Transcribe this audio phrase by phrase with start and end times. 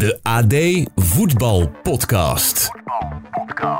[0.00, 0.54] De AD
[0.94, 2.70] Voetbal Podcast.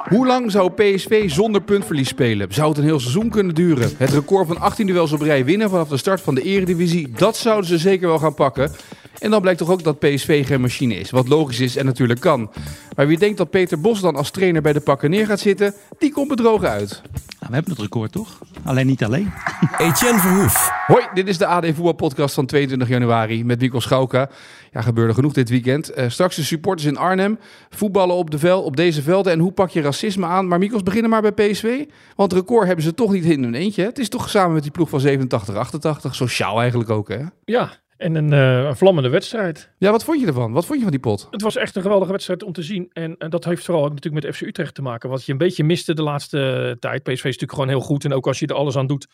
[0.09, 2.52] Hoe lang zou PSV zonder puntverlies spelen?
[2.52, 3.90] Zou het een heel seizoen kunnen duren?
[3.96, 7.37] Het record van 18 duels op rij winnen vanaf de start van de Eredivisie, dat
[7.37, 8.71] zouden ze zeker wel gaan pakken.
[9.19, 12.21] En dan blijkt toch ook dat PSV geen machine is, wat logisch is en natuurlijk
[12.21, 12.51] kan.
[12.97, 15.75] Maar wie denkt dat Peter Bos dan als trainer bij de pakken neer gaat zitten,
[15.99, 17.02] die komt bedrogen uit.
[17.50, 18.38] We hebben het record toch?
[18.64, 19.32] Alleen niet alleen.
[19.78, 20.70] Etienne Verhoef.
[20.86, 24.30] Hoi, dit is de AD Voetbal Podcast van 22 januari met Mikkel Schauka.
[24.72, 25.98] Ja, gebeurde genoeg dit weekend.
[25.98, 27.38] Uh, straks de supporters in Arnhem,
[27.70, 30.48] voetballen op, de vel, op deze velden en hoe pak je racisme aan.
[30.48, 31.84] Maar Mikkels, beginnen maar bij PSV.
[32.16, 33.82] Want het record hebben ze toch niet in hun eentje.
[33.82, 33.88] Hè?
[33.88, 36.14] Het is toch samen met die ploeg van 87, 88.
[36.14, 37.22] Sociaal eigenlijk ook, hè?
[37.44, 39.70] Ja, en een, uh, een, vlammende wedstrijd.
[39.78, 40.52] Ja, wat vond je ervan?
[40.52, 41.28] Wat vond je van die pot?
[41.30, 42.91] Het was echt een geweldige wedstrijd om te zien.
[42.92, 45.10] En, en dat heeft vooral ook natuurlijk met FC Utrecht te maken.
[45.10, 47.02] Wat je een beetje miste de laatste tijd.
[47.02, 48.05] PSV is natuurlijk gewoon heel goed.
[48.05, 49.08] En ook als je er alles aan doet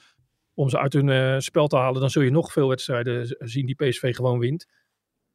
[0.54, 3.66] om ze uit hun uh, spel te halen, dan zul je nog veel wedstrijden zien
[3.66, 4.66] die PSV gewoon wint.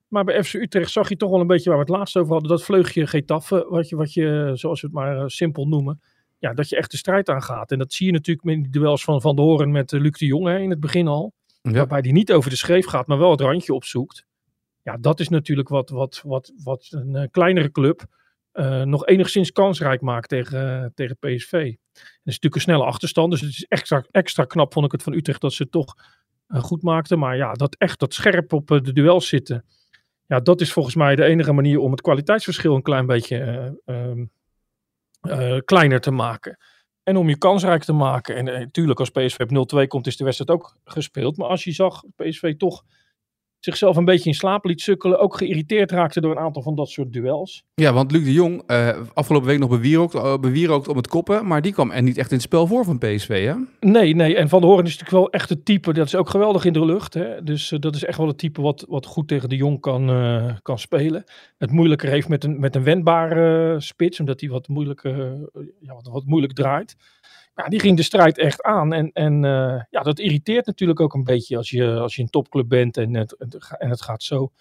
[0.08, 2.32] Maar bij FC Utrecht zag je toch wel een beetje waar we het laatst over
[2.32, 2.50] hadden.
[2.50, 6.02] Dat vleugje Getafe, wat je, wat je zoals we het maar uh, simpel noemen.
[6.40, 7.72] Ja, dat je echt de strijd aangaat.
[7.72, 10.26] En dat zie je natuurlijk met die duels van Van de Horen met Luc de
[10.26, 11.34] Jong hè, in het begin al.
[11.62, 14.26] Waarbij die niet over de schreef gaat, maar wel het randje opzoekt.
[14.84, 18.06] Ja, dat is natuurlijk wat, wat, wat, wat een uh, kleinere club
[18.54, 21.52] uh, nog enigszins kansrijk maakt tegen, uh, tegen PSV.
[21.52, 25.04] Het is natuurlijk een snelle achterstand, dus het is extra, extra knap, vond ik het
[25.04, 25.96] van Utrecht, dat ze het toch
[26.48, 27.20] goed maakten.
[27.20, 29.66] Maar ja, dat echt dat scherp op de duels zitten.
[30.28, 33.80] Ja, dat is volgens mij de enige manier om het kwaliteitsverschil een klein beetje
[35.66, 36.58] kleiner te maken.
[37.04, 38.36] En om je kansrijk te maken.
[38.36, 41.38] En natuurlijk, als PSV op 0-2 komt, is de wedstrijd ook gespeeld.
[41.38, 42.84] Maar als je zag PSV toch
[43.66, 45.20] zichzelf een beetje in slaap liet sukkelen.
[45.20, 47.64] Ook geïrriteerd raakte door een aantal van dat soort duels.
[47.74, 51.48] Ja, want Luc de Jong, uh, afgelopen week nog bewierookt, uh, bewierookt om het koppen.
[51.48, 53.54] Maar die kwam er niet echt in het spel voor van PSV, hè?
[53.80, 54.36] Nee, nee.
[54.36, 55.94] En Van de Horen is natuurlijk wel echt het type.
[55.94, 57.14] Dat is ook geweldig in de lucht.
[57.14, 57.44] Hè?
[57.44, 60.10] Dus uh, dat is echt wel het type wat, wat goed tegen de Jong kan,
[60.62, 61.24] kan spelen.
[61.58, 64.20] Het moeilijker heeft met een, met een wendbare spits.
[64.20, 64.68] Omdat hij wat,
[65.80, 66.96] ja, wat, wat moeilijk draait.
[67.62, 68.94] Ja, die ging de strijd echt aan.
[68.94, 72.30] En, en uh, ja, dat irriteert natuurlijk ook een beetje als je, als je een
[72.30, 73.38] topclub bent en het,
[73.78, 74.52] en het gaat zo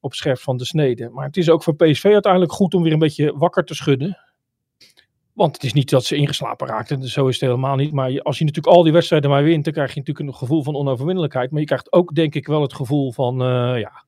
[0.00, 1.08] op scherp van de snede.
[1.08, 4.18] Maar het is ook voor PSV uiteindelijk goed om weer een beetje wakker te schudden.
[5.32, 7.92] Want het is niet dat ze ingeslapen raakten, zo is het helemaal niet.
[7.92, 10.62] Maar als je natuurlijk al die wedstrijden maar wint, dan krijg je natuurlijk een gevoel
[10.62, 11.50] van onoverwinnelijkheid.
[11.50, 14.04] Maar je krijgt ook denk ik wel het gevoel van, uh, ja,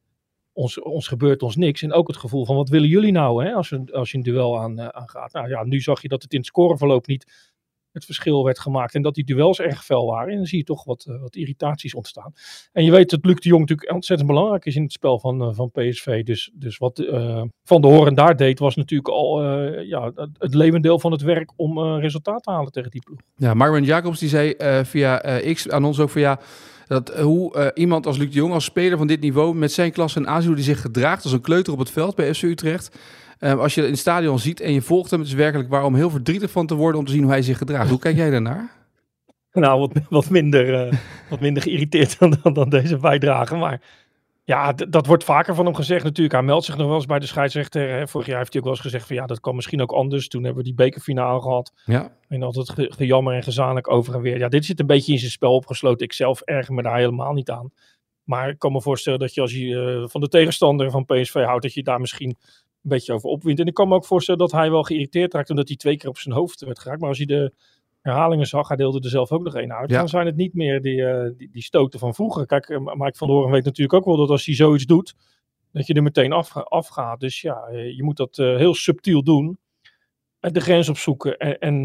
[0.52, 1.82] ons, ons gebeurt ons niks.
[1.82, 4.22] En ook het gevoel van, wat willen jullie nou hè, als, je, als je een
[4.22, 5.32] duel aan, uh, aangaat.
[5.32, 7.51] Nou ja, nu zag je dat het in het scoreverloop niet
[7.92, 8.94] het verschil werd gemaakt.
[8.94, 10.30] En dat die duels erg fel waren.
[10.30, 12.32] En dan zie je toch wat, uh, wat irritaties ontstaan.
[12.72, 15.42] En je weet dat Luc de Jong natuurlijk ontzettend belangrijk is in het spel van,
[15.42, 16.22] uh, van PSV.
[16.22, 19.42] Dus, dus wat uh, Van de Horen daar deed, was natuurlijk al
[19.82, 23.18] ja, het levendeel van het werk om resultaat te halen tegen die ploeg.
[23.36, 24.54] Ja, Marvin Jacobs die zei
[24.84, 26.40] via X aan ons ook van ja.
[26.86, 30.18] Dat hoe iemand als Luc de Jong, als speler van dit niveau, met zijn klasse
[30.18, 32.98] en aanzien, die zich gedraagt als een kleuter op het veld bij FC Utrecht.
[33.42, 35.84] Uh, als je in het stadion ziet en je volgt hem, het is werkelijk waar
[35.84, 37.90] om heel verdrietig van te worden om te zien hoe hij zich gedraagt.
[37.90, 38.70] Hoe kijk jij daarnaar?
[39.52, 40.92] Nou, wat, wat, minder, uh,
[41.30, 43.56] wat minder geïrriteerd dan, dan, dan, deze bijdrage.
[43.56, 43.80] Maar
[44.44, 46.34] ja, dat wordt vaker van hem gezegd natuurlijk.
[46.34, 47.88] Hij meldt zich nog wel eens bij de scheidsrechter.
[47.88, 48.08] Hè.
[48.08, 50.28] Vorig jaar heeft hij ook wel eens gezegd van ja, dat kan misschien ook anders.
[50.28, 51.72] Toen hebben we die bekerfinale gehad.
[51.84, 52.12] Ja.
[52.28, 54.38] En altijd ge gejammer en gezamenlijk over en weer.
[54.38, 56.06] Ja, dit zit een beetje in zijn spel opgesloten.
[56.06, 57.72] Ik zelf erger me daar helemaal niet aan.
[58.24, 61.34] Maar ik kan me voorstellen dat je als je uh, van de tegenstander van PSV
[61.34, 62.36] houdt, dat je daar misschien
[62.82, 63.60] een beetje over opwint.
[63.60, 66.08] En ik kan me ook voorstellen dat hij wel geïrriteerd raakt omdat hij twee keer
[66.08, 67.00] op zijn hoofd werd geraakt.
[67.00, 67.52] Maar als hij de
[68.00, 69.90] herhalingen zag, hij deelde er zelf ook nog één uit.
[69.90, 69.98] Ja.
[69.98, 72.46] Dan zijn het niet meer die, uh, die, die, stoten van vroeger.
[72.46, 75.14] Kijk, uh, Mike van Horen weet natuurlijk ook wel dat als hij zoiets doet,
[75.72, 77.20] dat je er meteen af, afgaat.
[77.20, 79.58] Dus ja, je moet dat uh, heel subtiel doen.
[80.40, 81.38] En de grens opzoeken.
[81.38, 81.84] En, en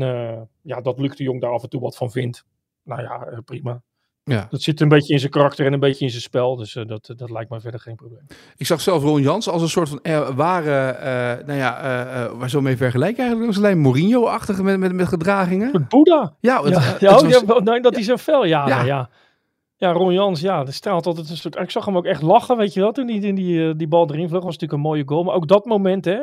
[0.61, 2.45] ja, dat Luc de Jong daar af en toe wat van vindt.
[2.83, 3.81] Nou ja, prima.
[4.27, 4.47] Ja.
[4.49, 6.55] Dat zit een beetje in zijn karakter en een beetje in zijn spel.
[6.55, 8.27] Dus uh, dat, dat lijkt me verder geen probleem.
[8.57, 10.97] Ik zag zelf Ron Jans als een soort van uh, ware,
[11.39, 13.57] uh, nou ja, waar zo mee vergelijken eigenlijk.
[13.57, 15.75] alleen Mourinho-achtige met, met, met gedragingen.
[15.75, 16.33] Een Boeddha.
[16.39, 16.79] Ja, het, ja.
[16.81, 18.83] Het, ja, het was, ja, nee, dat hij zo fel, ja, ja.
[18.83, 19.09] ja.
[19.79, 21.55] Ja, Ron Jans, ja, dat straalt altijd een soort...
[21.55, 24.29] Ik zag hem ook echt lachen, weet je wel, toen die, die, die bal erin
[24.29, 24.43] vloog.
[24.43, 25.23] was natuurlijk een mooie goal.
[25.23, 26.21] Maar ook dat moment, hè,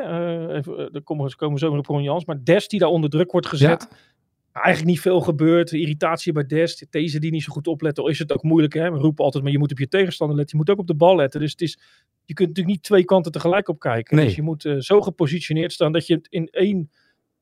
[0.55, 2.25] even, daar komen komen we zo weer op Ron Jans.
[2.25, 3.87] Maar Des die daar onder druk wordt gezet...
[3.91, 3.97] Ja
[4.63, 5.73] eigenlijk niet veel gebeurt.
[5.73, 6.87] Irritatie bij Dest.
[6.91, 8.05] Deze die niet zo goed opletten.
[8.05, 8.75] Is het ook moeilijk.
[8.75, 8.91] Hè?
[8.91, 10.59] We roepen altijd, maar je moet op je tegenstander letten.
[10.59, 11.41] Je moet ook op de bal letten.
[11.41, 11.79] Dus het is,
[12.25, 14.17] je kunt natuurlijk niet twee kanten tegelijk op kijken.
[14.17, 14.25] Nee.
[14.25, 16.91] Dus je moet uh, zo gepositioneerd staan dat je het in één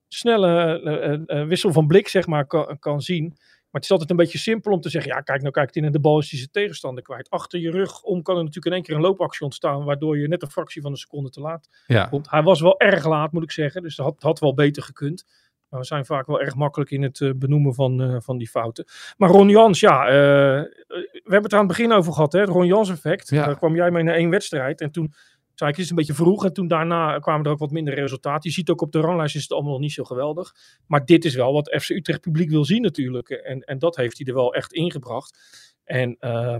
[0.09, 0.81] snelle
[1.29, 3.29] uh, uh, wissel van blik zeg maar, kan, kan zien.
[3.73, 5.85] Maar het is altijd een beetje simpel om te zeggen, ja kijk nou kijkt in
[5.85, 7.31] en de bal is hij zijn tegenstander kwijt.
[7.31, 10.29] Achter je rug om kan er natuurlijk in één keer een loopactie ontstaan, waardoor je
[10.29, 12.06] net een fractie van een seconde te laat ja.
[12.06, 12.31] komt.
[12.31, 15.25] Hij was wel erg laat moet ik zeggen, dus dat had, had wel beter gekund.
[15.72, 18.48] Maar we zijn vaak wel erg makkelijk in het uh, benoemen van, uh, van die
[18.48, 18.84] fouten.
[19.16, 22.40] Maar Ron Jans, ja, uh, we hebben het er aan het begin over gehad, hè,
[22.40, 23.30] het Ron Jans effect.
[23.30, 23.44] Ja.
[23.44, 25.12] Daar kwam jij mee naar één wedstrijd en toen
[25.54, 26.44] zei ik, het is een beetje vroeg.
[26.44, 28.50] En toen daarna kwamen er ook wat minder resultaten.
[28.50, 30.54] Je ziet ook op de ranglijst is het allemaal nog niet zo geweldig.
[30.86, 33.28] Maar dit is wel wat FC Utrecht publiek wil zien natuurlijk.
[33.28, 35.38] En, en dat heeft hij er wel echt ingebracht.
[35.84, 36.58] En uh,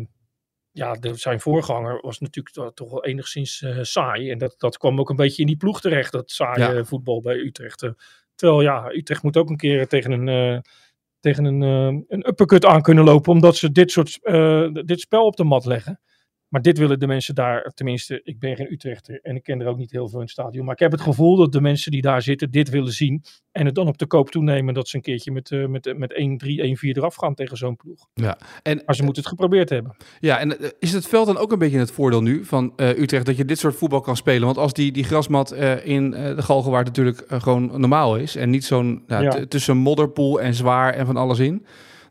[0.73, 4.31] ja, de, zijn voorganger was natuurlijk toch wel enigszins uh, saai.
[4.31, 6.85] En dat, dat kwam ook een beetje in die ploeg terecht, dat saaie ja.
[6.85, 7.83] voetbal bij Utrecht.
[7.83, 7.91] Uh,
[8.43, 10.59] terwijl ja, Utrecht moet ook een keer tegen een, uh,
[11.21, 11.61] tegen een,
[12.09, 14.19] een uppercut aan kunnen lopen, omdat ze dit soort
[14.87, 16.01] dit spel op de mat leggen.
[16.53, 19.67] Maar dit willen de mensen daar, tenminste, ik ben geen Utrechter en ik ken er
[19.67, 20.65] ook niet heel veel in het stadion.
[20.65, 23.23] Maar ik heb het gevoel dat de mensen die daar zitten dit willen zien.
[23.53, 26.13] En het dan op de koop toenemen dat ze een keertje met, uh, met, met
[26.13, 26.19] 1-3, 1-4
[26.81, 28.07] eraf gaan tegen zo'n ploeg.
[28.15, 29.97] Ja, en, maar ze moeten het geprobeerd hebben.
[30.21, 32.89] Ja, en uh, is het veld dan ook een beetje het voordeel nu van uh,
[32.89, 34.45] Utrecht dat je dit soort voetbal kan spelen?
[34.45, 35.53] Want als die, die grasmat
[35.85, 39.47] in de Galgenwaard natuurlijk gewoon normaal is en niet zo'n nou, ja.
[39.47, 41.67] tussen modderpoel en zwaar en van alles in.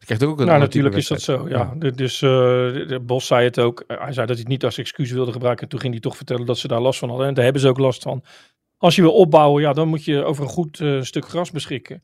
[0.05, 1.49] Krijgt ook een nou, natuurlijk is dat zo.
[1.49, 1.73] Ja.
[1.79, 1.89] ja.
[1.91, 3.83] Dus uh, Bos zei het ook.
[3.87, 5.63] Hij zei dat hij het niet als excuus wilde gebruiken.
[5.63, 7.27] En toen ging hij toch vertellen dat ze daar last van hadden.
[7.27, 8.23] En daar hebben ze ook last van.
[8.77, 11.99] Als je wil opbouwen, ja, dan moet je over een goed uh, stuk gras beschikken.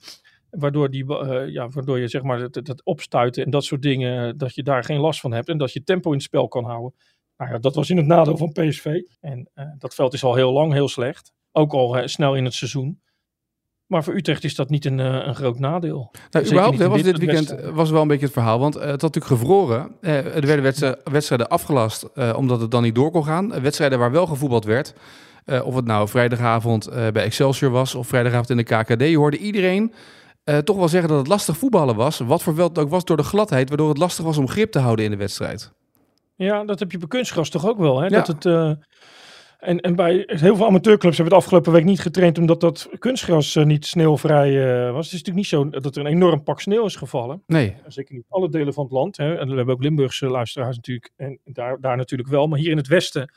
[0.49, 4.37] Waardoor, die, uh, ja, waardoor je zeg maar dat, dat opstuiten en dat soort dingen,
[4.37, 5.49] dat je daar geen last van hebt.
[5.49, 6.93] En dat je tempo in het spel kan houden.
[7.37, 9.01] Nou ja, dat was in het nadeel van PSV.
[9.19, 11.33] En dat veld is al heel lang heel slecht.
[11.51, 13.01] Ook al snel in het seizoen.
[13.87, 16.11] Maar voor Utrecht is dat niet een, uh, een groot nadeel.
[16.31, 17.75] Nou, überhaupt was dit weekend wedstrijd.
[17.75, 18.59] was wel een beetje het verhaal.
[18.59, 19.91] Want uh, het had natuurlijk gevroren.
[20.01, 23.61] Uh, er werden wedstrijden, wedstrijden afgelast omdat het dan niet door kon gaan.
[23.61, 24.93] wedstrijden waar wel gevoetbald werd.
[25.63, 29.01] of het nou vrijdagavond bij Excelsior was of vrijdagavond in de KKD.
[29.01, 29.93] Je hoorde iedereen
[30.63, 32.19] toch wel zeggen dat het lastig voetballen was.
[32.19, 33.69] Wat voor veld ook was door de gladheid.
[33.69, 35.71] Waardoor het lastig was om grip te houden in de wedstrijd.
[36.35, 37.99] Ja, dat heb je bij kunstgras toch ook wel.
[37.99, 38.05] Hè?
[38.05, 38.21] Ja.
[38.21, 38.45] Dat het...
[39.57, 42.89] En, en bij heel veel amateurclubs hebben we het afgelopen week niet getraind omdat dat
[42.99, 45.05] kunstgras uh, niet sneeuwvrij uh, was.
[45.05, 47.43] Het is natuurlijk niet zo dat er een enorm pak sneeuw is gevallen.
[47.47, 47.75] Nee.
[47.87, 49.17] Zeker niet alle delen van het land.
[49.17, 49.35] Hè.
[49.35, 51.11] En we hebben ook Limburgse luisteraars natuurlijk.
[51.15, 52.47] En daar, daar natuurlijk wel.
[52.47, 53.33] Maar hier in het westen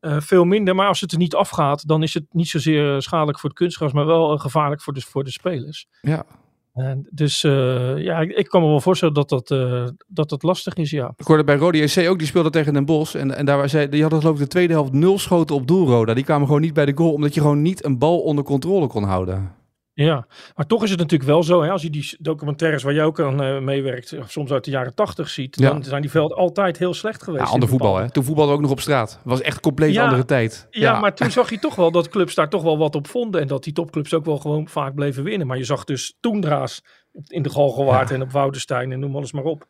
[0.00, 0.74] uh, veel minder.
[0.74, 3.92] Maar als het er niet afgaat, dan is het niet zozeer schadelijk voor het kunstgras,
[3.92, 5.86] maar wel gevaarlijk voor de, voor de spelers.
[6.00, 6.26] Ja.
[6.74, 10.74] En dus uh, ja, ik, kan me wel voorstellen dat dat, uh, dat dat lastig
[10.74, 11.12] is, ja.
[11.16, 13.14] Ik hoorde bij Rode JC ook, die speelde tegen Den Bosch.
[13.14, 15.66] En, en daar waar zij, die hadden geloof ik de tweede helft nul schoten op
[15.66, 16.14] doel, Roda.
[16.14, 18.86] Die kwamen gewoon niet bij de goal, omdat je gewoon niet een bal onder controle
[18.86, 19.59] kon houden.
[20.04, 23.04] Ja, maar toch is het natuurlijk wel zo, hè, als je die documentaires waar jij
[23.04, 25.70] ook aan uh, meewerkt, soms uit de jaren tachtig ziet, ja.
[25.70, 27.44] dan zijn die velden altijd heel slecht geweest.
[27.44, 28.10] Ja, ander voetbal, hè?
[28.10, 29.20] Toen voetbalde ook nog op straat.
[29.24, 30.66] Was echt compleet ja, andere tijd.
[30.70, 33.06] Ja, ja, maar toen zag je toch wel dat clubs daar toch wel wat op
[33.06, 35.46] vonden en dat die topclubs ook wel gewoon vaak bleven winnen.
[35.46, 36.82] Maar je zag dus Toendra's
[37.26, 39.66] in de Galgenwaard en op Woudenstein en noem alles maar op.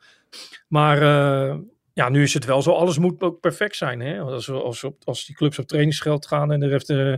[0.69, 1.57] Maar uh,
[1.93, 4.01] ja, nu is het wel zo, alles moet ook perfect zijn.
[4.01, 4.21] Hè?
[4.21, 6.91] Als, als, als die clubs op trainingsgeld gaan en er heeft...
[6.91, 7.15] Uh,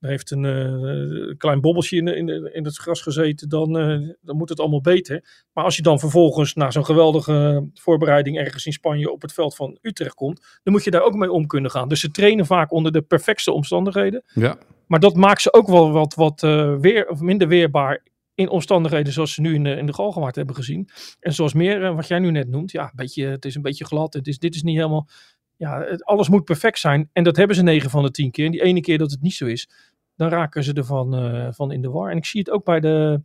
[0.00, 4.36] er heeft een uh, klein bobbeltje in, in, in het gras gezeten, dan, uh, dan
[4.36, 5.46] moet het allemaal beter.
[5.52, 9.56] Maar als je dan vervolgens na zo'n geweldige voorbereiding ergens in Spanje op het veld
[9.56, 11.88] van Utrecht komt, dan moet je daar ook mee om kunnen gaan.
[11.88, 14.22] Dus ze trainen vaak onder de perfectste omstandigheden.
[14.34, 14.58] Ja.
[14.86, 18.02] Maar dat maakt ze ook wel wat, wat uh, weer, of minder weerbaar
[18.34, 20.88] in omstandigheden zoals ze nu in de, in de Galgenwaard hebben gezien.
[21.20, 23.84] En zoals meer, wat jij nu net noemt, ja, een beetje, het is een beetje
[23.84, 25.08] glad, het is, dit is niet helemaal
[25.58, 27.10] ja, het, alles moet perfect zijn.
[27.12, 28.44] En dat hebben ze 9 van de 10 keer.
[28.44, 29.68] En die ene keer dat het niet zo is,
[30.14, 32.10] dan raken ze ervan uh, van in de war.
[32.10, 33.22] En ik zie het ook bij de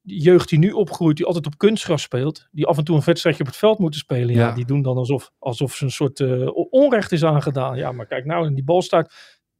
[0.00, 3.42] jeugd die nu opgroeit, die altijd op kunstgras speelt, die af en toe een wedstrijdje
[3.42, 4.34] op het veld moeten spelen.
[4.34, 7.76] Ja, ja die doen dan alsof, alsof ze een soort uh, onrecht is aangedaan.
[7.76, 9.14] Ja, maar kijk nou, in die bal staat.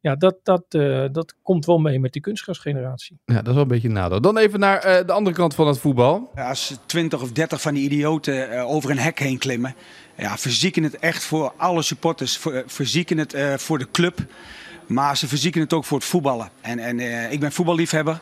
[0.05, 3.19] Ja, dat, dat, uh, dat komt wel mee met die kunstgrasgeneratie.
[3.25, 4.21] Ja, dat is wel een beetje een nadeel.
[4.21, 6.31] Dan even naar uh, de andere kant van het voetbal.
[6.35, 9.75] Ja, als 20 of 30 van die idioten uh, over een hek heen klimmen.
[10.17, 12.37] Ja, verzieken het echt voor alle supporters.
[12.37, 14.19] Voor, verzieken het voor de club.
[14.87, 16.49] Maar ze verzieken het ook voor het voetballen.
[16.61, 18.21] En, en uh, ik ben voetballiefhebber.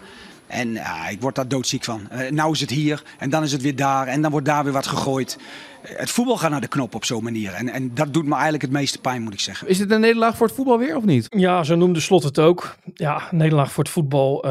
[0.52, 2.08] En uh, ik word daar doodziek van.
[2.12, 4.64] Uh, nou is het hier en dan is het weer daar en dan wordt daar
[4.64, 5.38] weer wat gegooid.
[5.82, 7.52] Het voetbal gaat naar de knop op zo'n manier.
[7.52, 9.68] En, en dat doet me eigenlijk het meeste pijn, moet ik zeggen.
[9.68, 11.26] Is het een nederlaag voor het voetbal weer of niet?
[11.28, 12.76] Ja, zo noemde Slot het ook.
[12.94, 14.44] Ja, nederlaag voor het voetbal.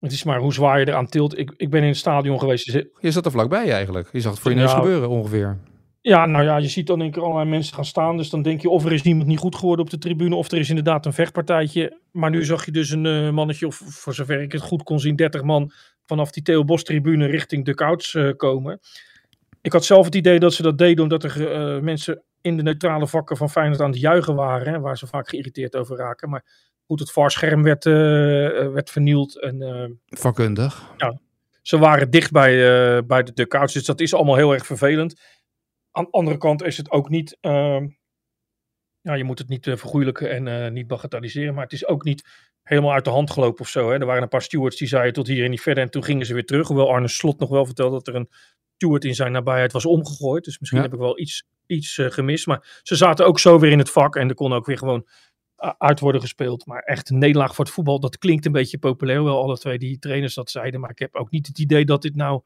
[0.00, 1.38] het is maar hoe zwaar je eraan tilt.
[1.38, 2.72] Ik, ik ben in het stadion geweest.
[3.00, 4.08] Je zat er vlakbij eigenlijk.
[4.12, 5.58] Je zag het voor je neus ja, gebeuren ongeveer.
[6.02, 8.16] Ja, nou ja, je ziet dan in keer allerlei mensen gaan staan.
[8.16, 10.34] Dus dan denk je of er is niemand niet goed geworden op de tribune.
[10.34, 11.98] Of er is inderdaad een vechtpartijtje.
[12.10, 15.00] Maar nu zag je dus een uh, mannetje, of voor zover ik het goed kon
[15.00, 15.72] zien, 30 man
[16.06, 18.80] vanaf die Theo Bos tribune richting de Couch uh, komen.
[19.60, 22.62] Ik had zelf het idee dat ze dat deden omdat er uh, mensen in de
[22.62, 24.72] neutrale vakken van Feyenoord aan het juichen waren.
[24.72, 26.30] Hè, waar ze vaak geïrriteerd over raken.
[26.30, 26.44] Maar
[26.86, 29.40] goed, het VAR-scherm werd, werd vernield.
[29.40, 30.92] En, Vakkundig.
[30.96, 31.20] Ja,
[31.62, 32.56] ze waren dicht bij,
[33.06, 33.72] bij de, Couch.
[33.72, 35.14] Dus dat is allemaal heel erg vervelend.
[35.92, 37.38] Aan de andere kant is het ook niet.
[37.40, 37.80] Uh,
[39.00, 41.54] ja, je moet het niet uh, vergoeilijken en uh, niet bagatelliseren.
[41.54, 42.28] Maar het is ook niet
[42.62, 43.90] helemaal uit de hand gelopen of zo.
[43.90, 43.98] Hè.
[43.98, 45.84] Er waren een paar stewards die zeiden tot hier en niet verder.
[45.84, 46.68] En toen gingen ze weer terug.
[46.68, 48.28] Hoewel Arne Slot nog wel vertelde dat er een
[48.74, 50.44] steward in zijn nabijheid was omgegooid.
[50.44, 50.84] Dus misschien ja.
[50.84, 52.46] heb ik wel iets, iets uh, gemist.
[52.46, 54.16] Maar ze zaten ook zo weer in het vak.
[54.16, 55.06] En er kon ook weer gewoon
[55.78, 56.66] uit worden gespeeld.
[56.66, 59.24] Maar echt een nederlaag voor het voetbal, dat klinkt een beetje populair.
[59.24, 60.80] Wel alle twee die trainers dat zeiden.
[60.80, 62.42] Maar ik heb ook niet het idee dat dit nou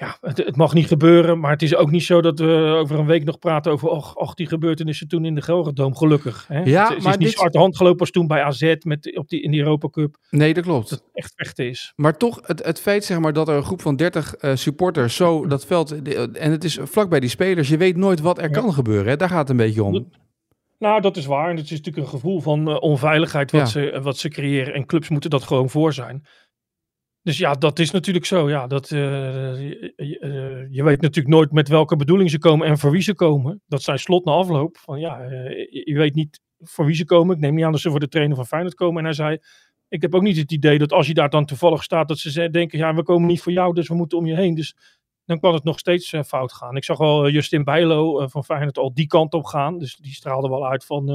[0.00, 2.98] ja, het, het, mag niet gebeuren, maar het is ook niet zo dat we over
[2.98, 6.44] een week nog praten over och, och die gebeurtenissen toen in de Gelredome, gelukkig.
[6.48, 6.62] Hè?
[6.62, 7.38] Ja, het, het maar is niet dit...
[7.38, 10.16] zwarte hand gelopen als toen bij AZ met, op die, in die Europa Cup.
[10.30, 10.90] Nee, dat klopt.
[10.90, 11.92] Dat het echt vechten is.
[11.96, 15.16] Maar toch, het, het feit zeg maar, dat er een groep van 30 uh, supporters
[15.16, 16.02] zo dat veld,
[16.36, 18.60] en het is vlakbij die spelers, je weet nooit wat er ja.
[18.60, 19.06] kan gebeuren.
[19.06, 19.16] Hè?
[19.16, 20.08] Daar gaat het een beetje om.
[20.78, 21.50] Nou, dat is waar.
[21.50, 23.66] En het is natuurlijk een gevoel van uh, onveiligheid wat, ja.
[23.66, 24.74] ze, wat ze creëren.
[24.74, 26.26] En clubs moeten dat gewoon voor zijn.
[27.22, 28.48] Dus ja, dat is natuurlijk zo.
[28.48, 32.78] Ja, dat, uh, je, uh, je, weet natuurlijk nooit met welke bedoeling ze komen en
[32.78, 33.62] voor wie ze komen.
[33.66, 34.76] Dat zijn slot na afloop.
[34.76, 35.22] Van ja,
[35.70, 37.34] je weet niet voor wie ze komen.
[37.34, 38.98] Ik neem niet aan dat ze voor de trainer van Feyenoord komen.
[38.98, 39.38] En hij zei,
[39.88, 42.50] ik heb ook niet het idee dat als je daar dan toevallig staat, dat ze
[42.50, 44.54] denken, ja, we komen niet voor jou, dus we moeten om je heen.
[44.54, 44.76] Dus
[45.24, 46.76] dan kan het nog steeds fout gaan.
[46.76, 49.78] Ik zag wel Justin Bijlo van Feyenoord al die kant op gaan.
[49.78, 51.06] Dus die straalde wel uit van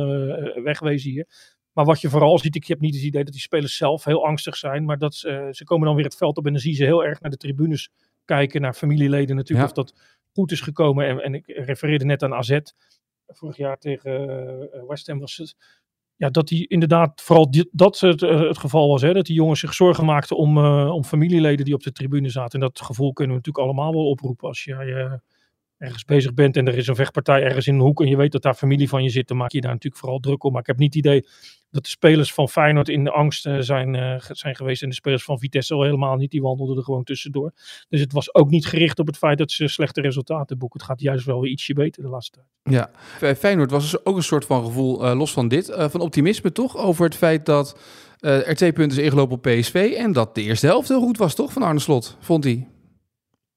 [0.64, 1.55] wegwezen hier.
[1.76, 4.26] Maar wat je vooral ziet, ik heb niet het idee dat die spelers zelf heel
[4.26, 4.86] angstig zijn.
[4.86, 7.06] Maar dat ze, ze komen dan weer het veld op en dan zien ze heel
[7.06, 7.90] erg naar de tribunes
[8.26, 8.62] kijken.
[8.62, 9.82] Naar familieleden natuurlijk, ja.
[9.82, 10.00] of dat
[10.34, 11.08] goed is gekomen.
[11.08, 12.60] En, en ik refereerde net aan AZ.
[13.28, 14.30] Vorig jaar tegen
[14.76, 15.56] uh, West Ham was het.
[16.16, 19.02] Ja, dat die inderdaad vooral dat het, het geval was.
[19.02, 22.30] Hè, dat die jongens zich zorgen maakten om, uh, om familieleden die op de tribune
[22.30, 22.60] zaten.
[22.60, 25.20] En dat gevoel kunnen we natuurlijk allemaal wel oproepen als je
[25.78, 28.32] ergens bezig bent en er is een vechtpartij ergens in een hoek en je weet
[28.32, 30.52] dat daar familie van je zit, dan maak je daar natuurlijk vooral druk om.
[30.52, 31.28] Maar ik heb niet het idee
[31.76, 34.96] dat de spelers van Feyenoord in de angst uh, zijn, uh, zijn geweest en de
[34.96, 36.32] spelers van Vitesse al helemaal niet.
[36.32, 37.52] Die wandelden er gewoon tussendoor.
[37.90, 40.80] Dus het was ook niet gericht op het feit dat ze slechte resultaten boeken.
[40.80, 42.48] Het gaat juist wel weer ietsje beter de laatste tijd.
[42.64, 42.90] Ja,
[43.36, 46.78] Feyenoord was dus ook een soort van gevoel, uh, los van dit, van optimisme toch?
[46.78, 47.80] Over het feit dat
[48.20, 51.36] er twee punten is ingelopen op PSV en dat de eerste helft heel goed was
[51.36, 52.68] toch van Arne Slot, vond hij?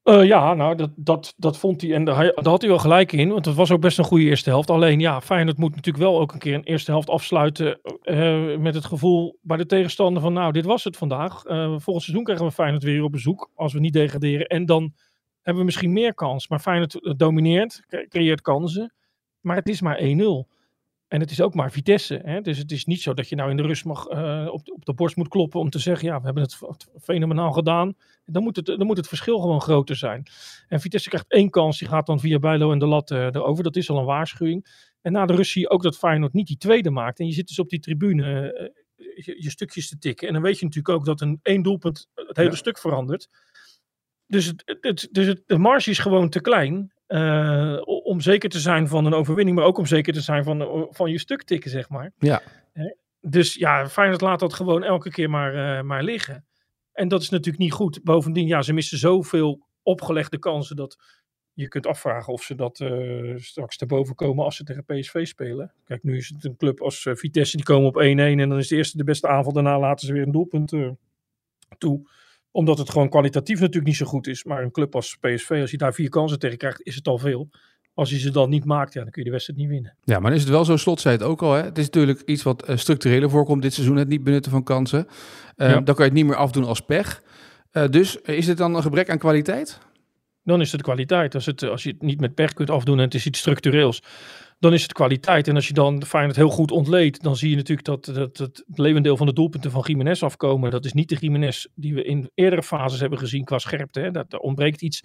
[0.08, 1.94] Uh, ja, nou, dat, dat, dat vond hij.
[1.94, 3.28] En daar, had hij wel gelijk in.
[3.28, 4.70] Want het was ook best een goede eerste helft.
[4.70, 7.80] Alleen, ja, Feyenoord moet natuurlijk wel ook een keer een eerste helft afsluiten.
[8.02, 11.44] Uh, met het gevoel bij de tegenstander van, nou, dit was het vandaag.
[11.44, 13.50] Uh, volgend seizoen krijgen we Feyenoord weer op bezoek.
[13.54, 14.46] Als we niet degraderen.
[14.46, 14.94] En dan
[15.42, 16.48] hebben we misschien meer kans.
[16.48, 18.94] Maar Feyenoord domineert, creëert kansen.
[19.40, 20.04] Maar het is maar 1-0.
[21.08, 22.20] En het is ook maar Vitesse.
[22.24, 22.40] Hè?
[22.40, 24.06] Dus het is niet zo dat je nou in de rust mag,
[24.50, 26.58] op, op de borst moet kloppen om te zeggen: ja, we hebben het
[27.00, 27.94] fenomenaal gedaan.
[28.30, 30.26] Dan moet, het, dan moet het verschil gewoon groter zijn.
[30.68, 33.64] En Vitesse krijgt één kans, die gaat dan via Bijlo en de lat uh, erover.
[33.64, 34.66] Dat is al een waarschuwing.
[35.00, 37.18] En na de rust zie je ook dat Feyenoord niet die tweede maakt.
[37.18, 38.54] En je zit dus op die tribune
[38.97, 40.26] uh, je, je, stukjes te tikken.
[40.26, 42.56] En dan weet je natuurlijk ook dat een één doelpunt het hele ja.
[42.56, 43.28] stuk verandert.
[44.26, 46.92] Dus, het, het, dus het, de marge is gewoon te klein.
[47.08, 50.88] Uh, om zeker te zijn van een overwinning, maar ook om zeker te zijn van,
[50.90, 52.12] van je stuk tikken, zeg maar.
[52.18, 52.42] Ja.
[53.20, 56.47] Dus ja, Feyenoord laat dat gewoon elke keer maar, uh, maar liggen.
[56.99, 58.02] En dat is natuurlijk niet goed.
[58.02, 60.99] Bovendien, ja, ze missen zoveel opgelegde kansen dat
[61.52, 65.26] je kunt afvragen of ze dat uh, straks te boven komen als ze tegen PSV
[65.26, 65.73] spelen.
[65.85, 68.69] Kijk, nu is het een club als Vitesse, die komen op 1-1 en dan is
[68.69, 69.52] de eerste de beste aanval.
[69.52, 70.73] Daarna laten ze weer een doelpunt
[71.78, 72.07] toe
[72.50, 74.45] omdat het gewoon kwalitatief natuurlijk niet zo goed is.
[74.45, 77.19] Maar een club als PSV, als je daar vier kansen tegen krijgt, is het al
[77.19, 77.49] veel.
[77.99, 79.95] Als je ze dan niet maakt, ja, dan kun je de wedstrijd niet winnen.
[80.05, 81.52] Ja, maar dan is het wel zo, Slot zei het ook al.
[81.52, 81.62] Hè?
[81.62, 85.07] Het is natuurlijk iets wat uh, structureler voorkomt dit seizoen, het niet benutten van kansen.
[85.57, 85.75] Uh, ja.
[85.75, 87.23] Dan kan je het niet meer afdoen als pech.
[87.73, 89.78] Uh, dus is het dan een gebrek aan kwaliteit?
[90.45, 91.35] Dan is het kwaliteit.
[91.35, 94.02] Als, het, als je het niet met pech kunt afdoen en het is iets structureels,
[94.59, 95.49] dan is het kwaliteit.
[95.49, 98.62] En als je dan Feyenoord heel goed ontleedt, dan zie je natuurlijk dat, dat, dat
[98.67, 100.71] het levendeel van de doelpunten van Jiménez afkomen.
[100.71, 104.00] Dat is niet de Jiménez die we in eerdere fases hebben gezien qua scherpte.
[104.00, 104.11] Hè.
[104.11, 105.02] Dat, ontbreekt iets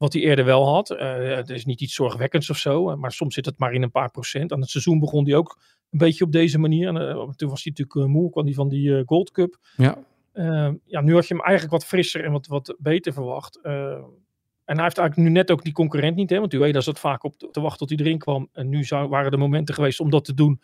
[0.00, 0.90] wat hij eerder wel had.
[0.90, 3.90] Uh, het is niet iets zorgwekkends of zo, maar soms zit het maar in een
[3.90, 4.52] paar procent.
[4.52, 5.58] Aan het seizoen begon hij ook
[5.90, 6.88] een beetje op deze manier.
[6.88, 9.58] En, uh, toen was hij natuurlijk uh, moe, kwam hij van die Gold Cup.
[9.76, 9.98] Ja.
[10.84, 13.60] ja, nu had je hem eigenlijk wat frisser en wat, wat beter verwacht.
[13.62, 16.38] En hij heeft eigenlijk nu net ook die concurrent niet, hè?
[16.38, 18.48] want Ueda zat vaak op te wachten tot hij erin kwam.
[18.52, 20.60] En nu zou, waren er momenten geweest om dat te doen,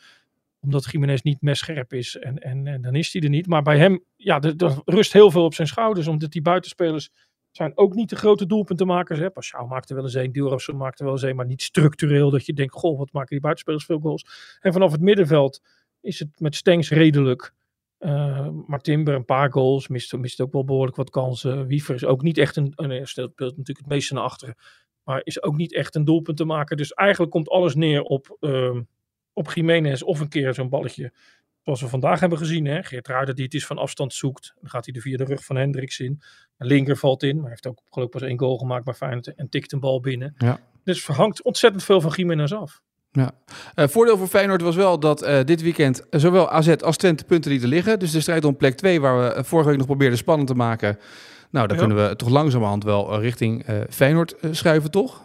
[0.61, 2.17] omdat Jiménez niet messcherp is.
[2.17, 3.47] En, en, en dan is hij er niet.
[3.47, 7.11] Maar bij hem, ja, er rust heel veel op zijn schouders, omdat die buitenspelers
[7.57, 9.19] zijn ook niet de grote doelpuntenmakers.
[9.19, 9.31] Hè?
[9.31, 12.53] Pashao maakte wel eens een, Durazzo maakte wel eens een, maar niet structureel dat je
[12.53, 14.27] denkt, goh, wat maken die buitenspelers veel goals.
[14.61, 15.63] En vanaf het middenveld
[16.01, 17.55] is het met Stengs redelijk.
[17.99, 21.67] Uh, maar Timber een paar goals, mist, mist ook wel behoorlijk wat kansen.
[21.67, 24.55] Wiever is ook niet echt een, een speelt natuurlijk het meeste naar achteren,
[25.03, 26.77] maar is ook niet echt een doelpunt te maken.
[26.77, 28.81] Dus eigenlijk komt alles neer op, uh,
[29.33, 31.13] op Jiménez of een keer zo'n balletje
[31.67, 32.65] zoals we vandaag hebben gezien.
[32.65, 32.83] Hè?
[32.83, 34.55] Geert Ruijden die het is van afstand zoekt.
[34.61, 36.23] Dan gaat hij er via de rug van Hendricks in.
[36.59, 39.35] Een linker valt in, maar hij heeft ook geloof pas één goal gemaakt bij Feyenoord
[39.35, 40.35] en tikt een bal binnen.
[40.39, 40.61] Ja.
[40.85, 42.83] Dus hangt ontzettend veel van Jiménez af.
[43.13, 43.31] Ja.
[43.75, 47.51] Uh, voordeel voor Feyenoord was wel dat uh, dit weekend zowel AZ als Twente punten
[47.51, 47.99] lieten liggen.
[47.99, 50.99] Dus de strijd om plek 2, waar we vorige week nog probeerden spannend te maken.
[51.51, 51.87] Nou, dan ja.
[51.87, 55.23] kunnen we toch langzamerhand wel richting uh, Feyenoord schuiven, toch?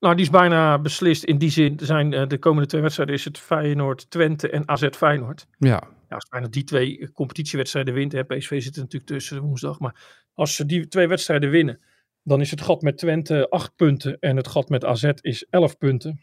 [0.00, 1.24] Nou, die is bijna beslist.
[1.24, 4.88] In die zin zijn uh, de komende twee wedstrijden is het Feyenoord, Twente en AZ
[4.90, 5.46] Feyenoord.
[5.58, 5.88] Ja.
[6.08, 10.24] Ja, als bijna die twee competitiewedstrijden wint, hè, PSV zit er natuurlijk tussen woensdag, maar
[10.34, 11.80] als ze die twee wedstrijden winnen,
[12.22, 15.78] dan is het gat met Twente 8 punten en het gat met AZ is 11
[15.78, 16.20] punten.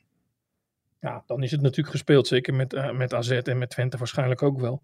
[0.99, 4.41] Ja, dan is het natuurlijk gespeeld, zeker met, uh, met AZ en met Twente waarschijnlijk
[4.41, 4.83] ook wel.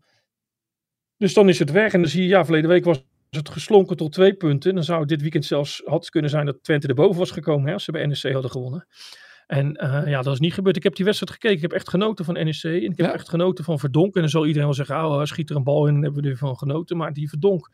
[1.17, 3.03] Dus dan is het weg en dan zie je, ja, verleden week was
[3.37, 4.75] het geslonken tot twee punten.
[4.75, 7.73] Dan zou het dit weekend zelfs had kunnen zijn dat Twente erboven was gekomen hè,
[7.73, 8.87] als ze bij NEC hadden gewonnen.
[9.47, 10.75] En uh, ja, dat is niet gebeurd.
[10.75, 11.55] Ik heb die wedstrijd gekeken.
[11.55, 12.63] Ik heb echt genoten van NEC.
[12.63, 13.13] En ik heb Ja.
[13.13, 14.15] echt genoten van Verdonk.
[14.15, 16.29] En dan zal iedereen wel zeggen, oh, schiet er een bal in en hebben we
[16.29, 16.97] ervan genoten.
[16.97, 17.69] Maar die Verdonk,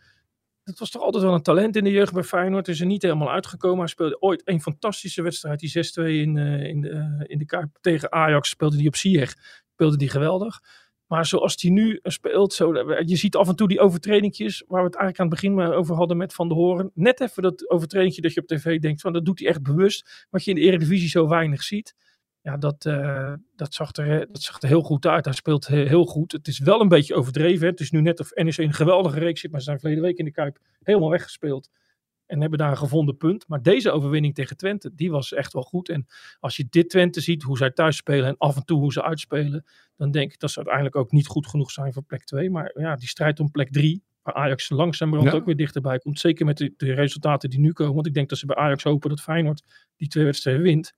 [0.63, 2.67] dat was toch altijd wel een talent in de jeugd bij Feyenoord.
[2.67, 3.79] Is er niet helemaal uitgekomen.
[3.79, 5.59] Hij speelde ooit een fantastische wedstrijd.
[5.59, 8.95] Die 6-2 in, eh, in, de, eh, in de Kuip tegen Ajax speelde die op
[8.95, 9.33] Ziyech.
[9.73, 10.59] Speelde die geweldig.
[11.07, 12.73] Maar zoals hij nu speelt, zo,
[13.05, 15.73] je ziet af en toe die overtredingjes, waar we het eigenlijk aan het begin maar
[15.73, 16.91] over hadden met Van de Horen.
[16.93, 20.27] Net even dat overtredingje dat je op tv denkt van, dat doet hij echt bewust.
[20.29, 21.95] Wat je in de Eredivisie zo weinig ziet.
[22.41, 25.25] Ja, dat, eh, dat, zag er, dat zag er heel goed uit.
[25.25, 26.31] Hij speelt he- heel goed.
[26.31, 27.67] Het is wel een beetje overdreven.
[27.67, 30.17] Het is nu net of NEC een geweldige reeks zit, maar ze zijn verleden week
[30.17, 31.69] in de Kuip helemaal weggespeeld.
[32.27, 33.48] En hebben daar een gevonden punt.
[33.48, 35.89] Maar deze overwinning tegen Twente, die was echt wel goed.
[35.89, 36.05] En
[36.39, 39.03] als je dit Twente ziet, hoe zij thuis spelen en af en toe hoe ze
[39.03, 39.65] uitspelen,
[39.96, 42.50] dan denk ik dat ze uiteindelijk ook niet goed genoeg zijn voor plek 2.
[42.50, 45.38] Maar ja, die strijd om plek 3, waar Ajax langzamerhand Ja.
[45.38, 46.19] ook weer dichterbij komt.
[46.19, 47.93] Zeker met de, de resultaten die nu komen.
[47.93, 49.63] Want ik denk dat ze bij Ajax hopen dat Feyenoord
[49.96, 50.93] die twee wedstrijden wint.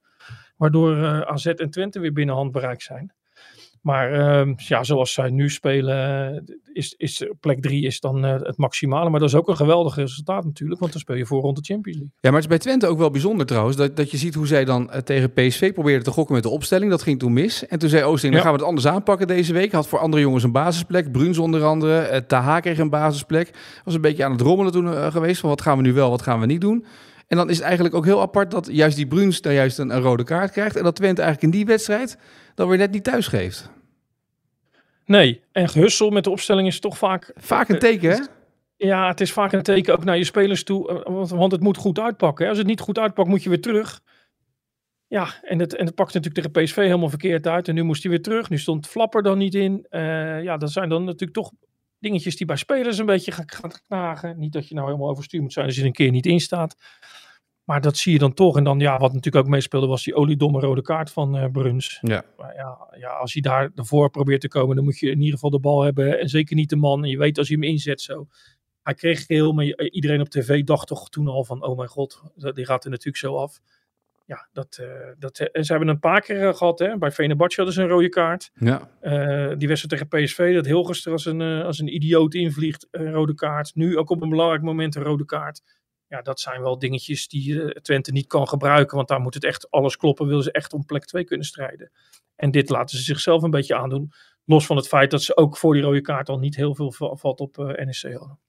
[0.58, 3.14] Waardoor eh, AZ en Twente weer binnen handbereik zijn.
[3.82, 8.34] Maar ehm, ja, zoals zij nu spelen, eh, is, is plek 3 is dan eh,
[8.42, 9.10] het maximale.
[9.10, 10.80] Maar dat is ook een geweldig resultaat natuurlijk.
[10.80, 12.16] Want dan speel je voor rond de Champions League.
[12.22, 13.78] Ja, maar het is bij Twente ook wel bijzonder trouwens.
[13.78, 16.50] Dat, dat je ziet hoe zij dan eh, tegen PSV probeerden te gokken met de
[16.50, 16.92] opstelling.
[16.92, 17.68] Dat ging toen mis.
[17.68, 19.72] En toen zei Oosting, dan gaan we het anders aanpakken deze week.
[19.72, 21.12] Had voor andere jongens een basisplek.
[21.12, 22.26] Bruns onder andere.
[22.26, 23.52] Taha kreeg een basisplek.
[23.84, 25.40] Was een beetje aan het rommelen toen geweest.
[25.40, 26.86] Van wat gaan we nu wel, wat gaan we niet doen.
[27.30, 29.90] En dan is het eigenlijk ook heel apart dat juist die Bruns daar juist een,
[29.96, 30.76] een rode kaart krijgt.
[30.76, 32.18] En dat Twente eigenlijk in die wedstrijd
[32.60, 33.70] dan weer net niet thuis geeft.
[35.06, 38.24] Nee, en gehussel met de opstelling is toch vaak Vaak een teken, hè?
[38.76, 41.04] Ja, het is vaak een teken ook naar je spelers toe.
[41.04, 42.50] eh, Want, het moet goed uitpakken.
[42.50, 44.02] Als het niet goed uitpakt, moet je weer terug.
[45.08, 47.68] Ja, en het, en het pakt natuurlijk tegen PSV helemaal verkeerd uit.
[47.68, 48.50] En nu moest hij weer terug.
[48.50, 49.86] Nu stond Flapper dan niet in.
[49.90, 51.52] Eh, ja, dat zijn dan natuurlijk toch
[52.00, 54.40] dingetjes die bij spelers een beetje gaan, gaan knagen.
[54.40, 56.40] Niet dat je nou helemaal overstuur moet zijn als je er een keer niet in
[56.40, 56.76] staat.
[57.70, 58.58] Maar dat zie je dan toch.
[58.58, 62.00] En dan, ja, wat natuurlijk ook meespeelde, was die oliedomme rode kaart van eh Bruns.
[62.02, 62.24] Ja.
[62.38, 65.34] Maar ja, ja, als hij daar ervoor probeert te komen, dan moet je in ieder
[65.34, 66.20] geval de bal hebben.
[66.20, 67.04] En zeker niet de man.
[67.04, 68.28] En je weet als je hem inzet zo.
[68.84, 71.90] Hij kreeg geel, maar je- iedereen op tv dacht toch toen al van, oh mijn
[71.90, 73.60] god, die gaat er natuurlijk zo af.
[74.26, 74.88] Ja, dat, eh,
[75.20, 76.98] dat, en ze hebben een paar keer eh, gehad, hè.
[76.98, 78.52] bij Venebatje hadden ze een rode kaart.
[78.54, 78.90] Ja.
[79.00, 83.12] Eh, die wedstrijd tegen PSV, dat Hilgers als een, eh, als een idioot invliegt, een
[83.12, 83.72] rode kaart.
[83.76, 85.62] Nu ook op een belangrijk moment een rode kaart.
[86.10, 89.44] Ja, dat zijn wel dingetjes die eh, Twente niet kan gebruiken, want daar moet het
[89.44, 91.92] echt alles kloppen, willen ze echt om plek 2 kunnen strijden.
[92.36, 94.12] En dit laten ze zichzelf een beetje aandoen,
[94.46, 96.92] los van het feit dat ze ook voor die rode kaart al niet heel veel
[96.92, 98.40] va- valt op eh, NEC hadden.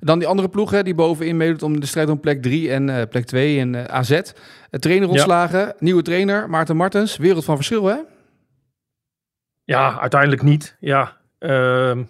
[0.00, 2.88] Dan die andere ploeg hè, die bovenin meedoet om de strijd om plek 3 en
[2.90, 4.20] eh, plek 2 en AZ.
[4.70, 7.16] Trainer ontslagen, nieuwe trainer, Maarten Martens.
[7.16, 7.96] Wereld van verschil, hè?
[9.64, 10.76] Ja, uiteindelijk niet.
[10.80, 12.04] Ja, ehm,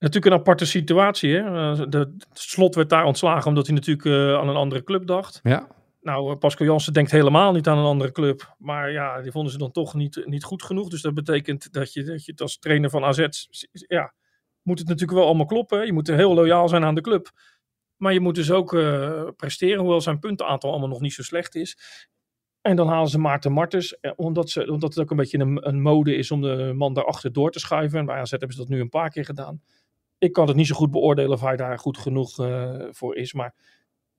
[0.00, 1.34] natuurlijk een aparte situatie.
[1.34, 1.40] Hè?
[1.40, 5.40] Eh, de, slot werd daar ontslagen omdat hij natuurlijk eh, aan een andere club dacht.
[5.42, 5.68] Ja.
[6.00, 8.54] Nou, eh, Pascal Jansen denkt helemaal niet aan een andere club.
[8.58, 10.88] Maar ja, die vonden ze dan toch niet, niet goed genoeg.
[10.88, 13.26] Dus dat betekent dat je, dat je het als trainer van AZ...
[13.70, 14.14] Ja,
[14.62, 15.78] moet het natuurlijk wel allemaal kloppen.
[15.78, 15.84] hè.
[15.84, 17.30] Je moet heel loyaal zijn aan de club.
[17.96, 18.70] Maar je moet dus ook
[19.36, 21.78] presteren, hoewel zijn puntenaantal allemaal nog niet zo slecht is.
[22.60, 25.82] En dan halen ze Maarten Martens, omdat, ze, omdat het ook een beetje een, een
[25.82, 27.98] mode is om de man daarachter door te schuiven.
[27.98, 29.62] En bij AZ hebben ze dat nu een paar keer gedaan.
[30.20, 33.32] Ik kan het niet zo goed beoordelen of hij daar goed genoeg eh, voor is.
[33.32, 33.54] Maar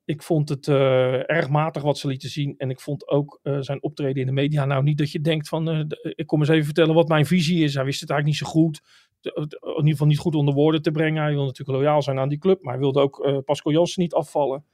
[0.06, 2.54] ik vond het eh, erg matig wat ze lieten zien.
[2.58, 4.66] En ik vond ook eh, zijn optreden in de media.
[4.66, 7.74] Nou, niet dat je denkt van, ik kom eens even vertellen wat mijn visie is.
[7.74, 8.82] Hij wist het eigenlijk niet zo goed.
[9.22, 11.22] De- de- in ieder geval niet goed onder woorden te brengen.
[11.24, 12.62] Hij wil natuurlijk loyaal zijn aan die club.
[12.64, 14.66] Maar hij wilde ook Pascal Jansen niet afvallen.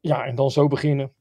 [0.00, 1.12] Ja, en dan zo beginnen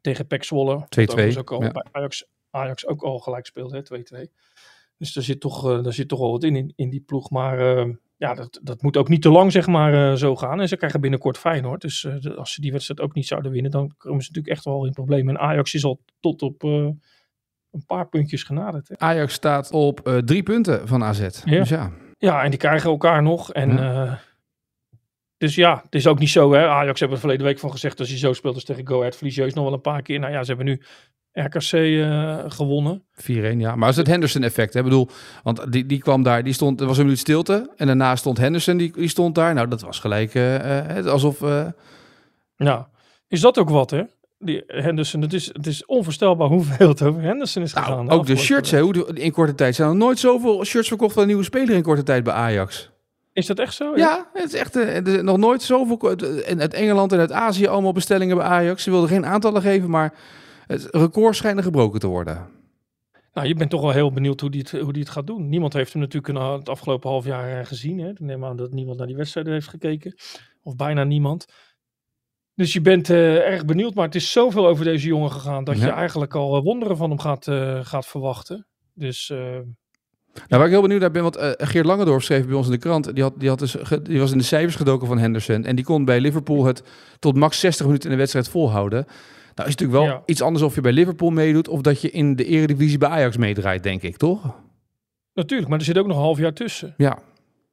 [0.00, 0.74] tegen Pek Zwolle.
[0.74, 1.70] wat 2-2, overigens Ook al ja.
[1.70, 4.30] bij Ajax, Ajax ook al gelijk speelde, hè, 2-2.
[4.98, 7.30] Dus daar zit, toch, daar zit toch wel wat in, in, in die ploeg.
[7.30, 7.58] Maar
[8.16, 10.60] ja, dat, dat moet ook niet te lang zeg maar eh, zo gaan.
[10.60, 11.80] En ze krijgen binnenkort Feyenoord.
[11.80, 14.54] Dus eh, de- als ze die wedstrijd ook niet zouden winnen, dan komen ze natuurlijk
[14.56, 15.34] echt wel in problemen.
[15.36, 16.70] En Ajax is al tot op eh,
[17.70, 18.88] een paar puntjes genaderd.
[18.88, 18.98] Hè.
[18.98, 21.20] Ajax staat op drie punten van AZ.
[21.20, 21.58] Ja.
[21.58, 21.92] Dus ja.
[22.18, 23.52] Ja, en die krijgen elkaar nog.
[23.52, 24.20] En, Ja.
[25.36, 26.52] dus ja, het is ook niet zo.
[26.52, 26.68] Hè.
[26.68, 29.16] Ajax hebben we verleden week van gezegd, als je zo speelt als tegen Go Ahead,
[29.16, 30.18] verlies je nog wel een paar keer.
[30.18, 30.82] Nou ja, ze hebben nu
[31.38, 33.02] RKC eh, gewonnen.
[33.22, 33.24] 4-1,
[33.56, 33.76] ja.
[33.76, 34.74] Maar is het Henderson-effect?
[34.74, 35.08] Ik bedoel,
[35.42, 37.70] want die, die kwam daar, die stond, er was een minuut stilte.
[37.76, 39.54] En daarna stond Henderson, die, die stond daar.
[39.54, 41.40] Nou, dat was gelijk eh, alsof...
[42.56, 42.84] Nou,
[43.28, 44.02] is dat ook wat, hè?
[44.38, 48.04] Die Henderson, het is, het is onvoorstelbaar hoeveel het over Henderson is gegaan.
[48.04, 49.74] Nou, ook de shirts, hè, in korte tijd.
[49.74, 52.90] Zijn er nooit zoveel shirts verkocht van een nieuwe speler in korte tijd bij Ajax?
[53.32, 53.96] Is dat echt zo?
[53.96, 56.16] Ja, het is echt er zijn nog nooit zoveel.
[56.46, 58.82] En uit Engeland en uit Azië allemaal bestellingen bij Ajax.
[58.82, 60.12] Ze wilden geen aantallen geven, maar
[60.66, 62.56] het record schijnen gebroken te worden.
[63.36, 65.48] Nou, je bent toch wel heel benieuwd hoe die het, hoe die het gaat doen.
[65.48, 67.98] Niemand heeft hem natuurlijk het afgelopen half jaar eh, gezien.
[67.98, 68.10] Hè?
[68.10, 70.14] Ik neem aan dat niemand naar die wedstrijden heeft gekeken.
[70.62, 71.46] Of bijna niemand.
[72.54, 73.94] Dus je bent eh, erg benieuwd.
[73.94, 75.64] Maar het is zoveel over deze jongen gegaan.
[75.64, 77.44] Dat je eigenlijk al eh, wonderen van hem gaat,
[77.86, 78.66] gaat verwachten.
[78.94, 79.56] Dus Nou,
[80.48, 83.14] waar ik heel benieuwd naar ben, want Geert Langendorf schreef bij ons in de krant.
[83.14, 85.64] Die, had, die, had dus die was in de cijfers gedoken van Henderson.
[85.64, 86.82] En die kon bij Liverpool het
[87.18, 89.06] tot max 60 minuten in de wedstrijd volhouden.
[89.56, 90.22] Nou is het natuurlijk wel Ja.
[90.26, 91.68] iets anders of je bij Liverpool meedoet.
[91.68, 94.64] of dat je in de Eredivisie bij Ajax meedraait, denk ik, toch?
[95.34, 96.94] natuurlijk, maar er zit ook nog een half jaar tussen.
[96.96, 97.18] Ja.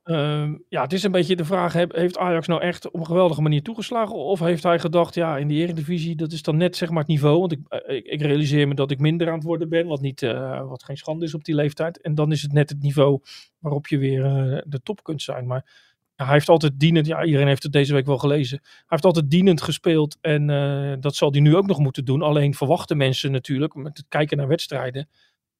[0.04, 3.41] Ehm, ja, het is een beetje de vraag: heeft Ajax nou echt op een geweldige
[3.41, 4.15] manier toegeslagen?
[4.15, 7.08] Of heeft hij gedacht, ja, in de Eredivisie, dat is dan net zeg maar het
[7.08, 7.39] niveau.
[7.39, 10.02] Want ik, eh, ik, ik realiseer me dat ik minder aan het worden ben, wat,
[10.02, 12.02] niet, eh, wat geen schande is op die leeftijd.
[12.02, 13.19] En dan is het net het niveau
[13.60, 15.48] waarop je weer eh, de top kunt zijn.
[15.48, 18.60] Maar hij heeft altijd dienend, ja, iedereen heeft het deze week wel gelezen.
[18.62, 22.21] Hij heeft altijd dienend gespeeld en eh, dat zal hij nu ook nog moeten doen.
[22.21, 25.10] Alleen verwachten mensen natuurlijk, met het kijken naar wedstrijden,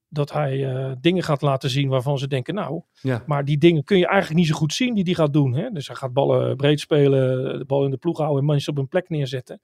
[0.08, 3.24] dat hij eh, dingen gaat laten zien waarvan ze denken, nou, ja.
[3.26, 5.54] maar die dingen kun je eigenlijk niet zo goed zien die hij gaat doen.
[5.54, 5.70] Hè?
[5.70, 8.80] Dus hij gaat ballen breed spelen, de bal in de ploeg houden en mensen op
[8.80, 9.62] een plek neerzetten.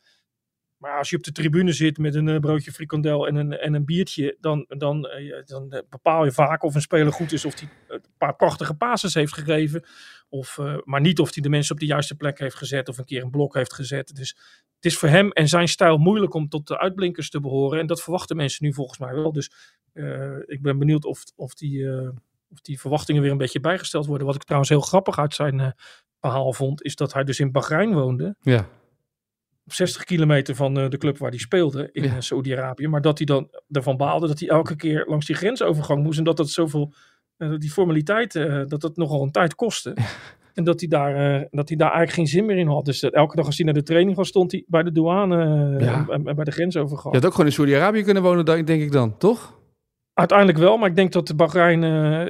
[0.79, 3.73] Maar als je op de tribune zit met een eh, broodje frikandel en een, en
[3.73, 7.45] een biertje, dan, dan, eh, dan eh, bepaal je vaak of een speler goed is
[7.45, 9.83] of hij een paar prachtige passes heeft gegeven.
[10.29, 13.05] Of, maar niet of hij de mensen op de juiste plek heeft gezet of een
[13.05, 14.15] keer een blok heeft gezet.
[14.15, 14.29] Dus
[14.75, 17.79] het is voor hem en zijn stijl moeilijk om tot de uitblinkers te behoren.
[17.79, 19.31] En dat verwachten mensen nu volgens mij wel.
[19.31, 19.51] Dus
[20.45, 21.89] ik ben benieuwd of, of die...
[22.49, 24.27] of die verwachtingen weer een beetje bijgesteld worden.
[24.27, 25.73] Wat ik trouwens heel grappig uit zijn
[26.19, 28.35] verhaal vond, is dat hij dus in Bahrein woonde.
[28.41, 28.67] ja.
[29.69, 32.09] Op 60 kilometer van eh, de club waar hij speelde in Ja.
[32.09, 32.87] eh, Saoedi-Arabië.
[32.87, 36.17] Maar dat hij dan ervan baalde dat hij elke keer langs die grensovergang moest.
[36.17, 36.93] En dat dat zoveel,
[37.37, 39.93] eh, die formaliteit, eh, dat dat nogal een tijd kostte.
[40.53, 42.85] En dat hij, daar, dat hij daar eigenlijk geen zin meer in had.
[42.85, 45.37] Dus elke dag als hij naar de training was, stond hij bij de douane
[45.79, 46.05] Ja.
[46.09, 47.13] en, en bij de grensovergang.
[47.13, 49.57] Je had ook gewoon in Saudi-Arabië kunnen wonen, denk ik dan, toch?
[50.13, 51.83] Uiteindelijk wel, maar ik denk dat de Bahrein,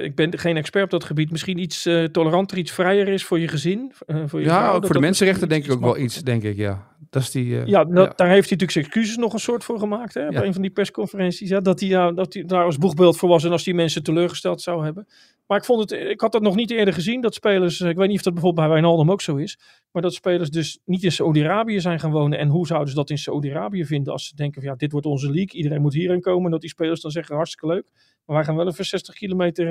[0.04, 3.48] ik ben geen expert op dat gebied, misschien iets toleranter, iets vrijer is voor je
[3.48, 3.92] gezin.
[4.26, 6.56] voor je Ja, vrouw, ook voor de mensenrechten denk ik ook wel iets, denk ik,
[6.56, 6.88] ja.
[7.10, 7.60] Dat is die...
[7.60, 10.14] eh, Ja, dat, daar heeft hij natuurlijk zijn excuses nog een soort voor gemaakt.
[10.14, 10.28] Hè, Ja.
[10.28, 11.48] Bij een van die persconferenties.
[11.48, 14.02] Ja, dat, hij, ja, dat hij daar als boegbeeld voor was en als die mensen
[14.02, 15.06] teleurgesteld zou hebben.
[15.46, 17.20] Maar ik, vond het, ik had dat nog niet eerder gezien.
[17.20, 19.58] Dat spelers, eh, ik weet niet of dat bijvoorbeeld bij Wijnaldum ook zo is.
[19.92, 22.38] Maar dat spelers dus niet in Saudi-Arabië zijn gaan wonen.
[22.38, 25.06] En hoe zouden ze dat in Saudi-Arabië vinden als ze denken van ja, dit wordt
[25.06, 25.52] onze league.
[25.52, 26.44] Iedereen moet hierin komen.
[26.44, 27.84] En dat die spelers dan zeggen hartstikke leuk.
[28.26, 29.66] Maar wij gaan wel even 60 kilometer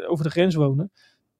[0.00, 0.90] eh, over de grens wonen.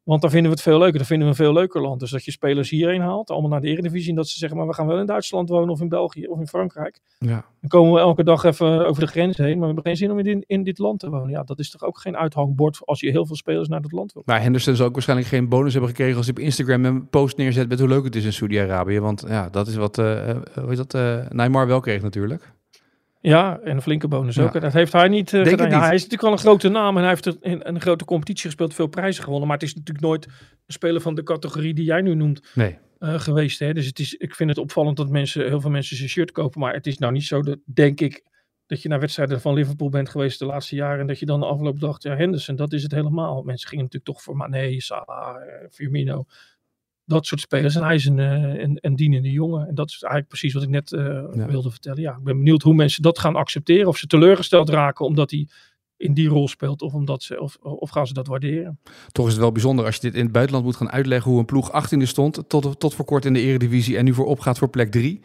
[0.02, 0.96] Want dan vinden we het veel leuker.
[0.98, 2.00] Dan vinden we een veel leuker land.
[2.00, 4.10] Dus dat je spelers hierheen haalt, allemaal naar de Eredivisie.
[4.10, 6.38] En dat ze zeggen, maar we gaan wel in Duitsland wonen of in België of
[6.38, 7.00] in Frankrijk.
[7.18, 7.44] ja.
[7.60, 9.50] Dan komen we elke dag even over de grens heen.
[9.50, 11.30] Maar we hebben geen zin om in, in dit land te wonen.
[11.30, 14.12] Ja, dat is toch ook geen uithangbord als je heel veel spelers naar dat land
[14.12, 14.22] wil.
[14.26, 17.36] Maar Henderson zal ook waarschijnlijk geen bonus hebben gekregen als hij op Instagram een post
[17.36, 19.00] neerzet met hoe leuk het is in Saudi-Arabië.
[19.00, 22.52] Want ja, dat is wat, eh, hoe heet dat, eh Neymar wel kreeg natuurlijk.
[23.22, 24.60] Ja, en een flinke bonus ook.
[24.60, 25.44] Dat heeft hij niet gedaan.
[25.44, 25.74] Ja, niet.
[25.74, 28.74] hij is natuurlijk wel een grote naam en hij heeft in een grote competitie gespeeld,
[28.74, 29.48] veel prijzen gewonnen.
[29.48, 32.78] Maar het is natuurlijk nooit een speler van de categorie die jij nu noemt Nee.
[32.98, 33.58] eh, geweest.
[33.58, 33.72] Hè?
[33.72, 36.60] Dus het is, ik vind het opvallend dat mensen, heel veel mensen zijn shirt kopen.
[36.60, 38.22] Maar het is nou niet zo, dat, denk ik,
[38.66, 41.00] dat je naar wedstrijden van Liverpool bent geweest de laatste jaren.
[41.00, 43.42] En dat je dan de afloop dacht, ja, Henderson, dat is het helemaal.
[43.42, 46.24] Mensen gingen natuurlijk toch voor Mane, Salah, eh, Firmino.
[47.12, 47.74] Dat soort spelers.
[47.76, 49.68] En hij is een, eh, een, een dienende jongen.
[49.68, 51.46] En dat is eigenlijk precies wat ik net eh, Ja.
[51.46, 52.00] wilde vertellen.
[52.02, 53.88] Ja, ik ben benieuwd hoe mensen dat gaan accepteren.
[53.88, 55.48] Of ze teleurgesteld raken omdat hij
[55.96, 56.82] in die rol speelt.
[56.82, 58.78] Of, omdat ze, of, of gaan ze dat waarderen.
[59.12, 61.40] Toch is het wel bijzonder als je dit in het buitenland moet gaan uitleggen hoe
[61.40, 64.58] een ploeg 18e stond tot, tot voor kort in de eredivisie en nu voor opgaat
[64.58, 65.20] voor plek 3.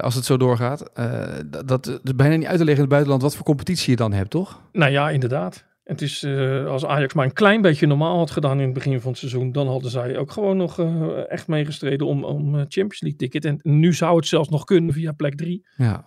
[0.00, 0.92] als het zo doorgaat.
[0.92, 3.90] Eh, dat, dat is bijna niet uit te leggen in het buitenland wat voor competitie
[3.90, 4.60] je dan hebt, toch?
[4.72, 5.64] Nou ja, inderdaad.
[5.88, 9.00] Het is, eh, als Ajax maar een klein beetje normaal had gedaan in het begin
[9.00, 12.60] van het seizoen, dan hadden zij ook gewoon nog eh, echt meegestreden om, om eh,
[12.60, 13.44] Champions League ticket.
[13.44, 15.66] En nu zou het zelfs nog kunnen via plek 3.
[15.76, 16.06] Ja.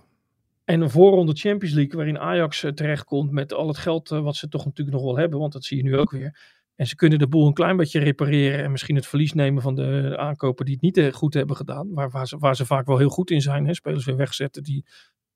[0.64, 4.66] En een voorronde Champions League waarin Ajax terechtkomt met al het geld wat ze toch
[4.66, 6.40] natuurlijk nog wel hebben, want dat zie je nu ook weer.
[6.76, 9.76] En ze kunnen de boel een klein beetje repareren en misschien het verlies nemen van
[9.76, 11.94] de aankopen die het niet goed hebben gedaan.
[11.94, 13.66] Waar, waar, ze, waar ze vaak wel heel goed in zijn.
[13.66, 13.74] Hè?
[13.74, 14.86] Spelers weer wegzetten die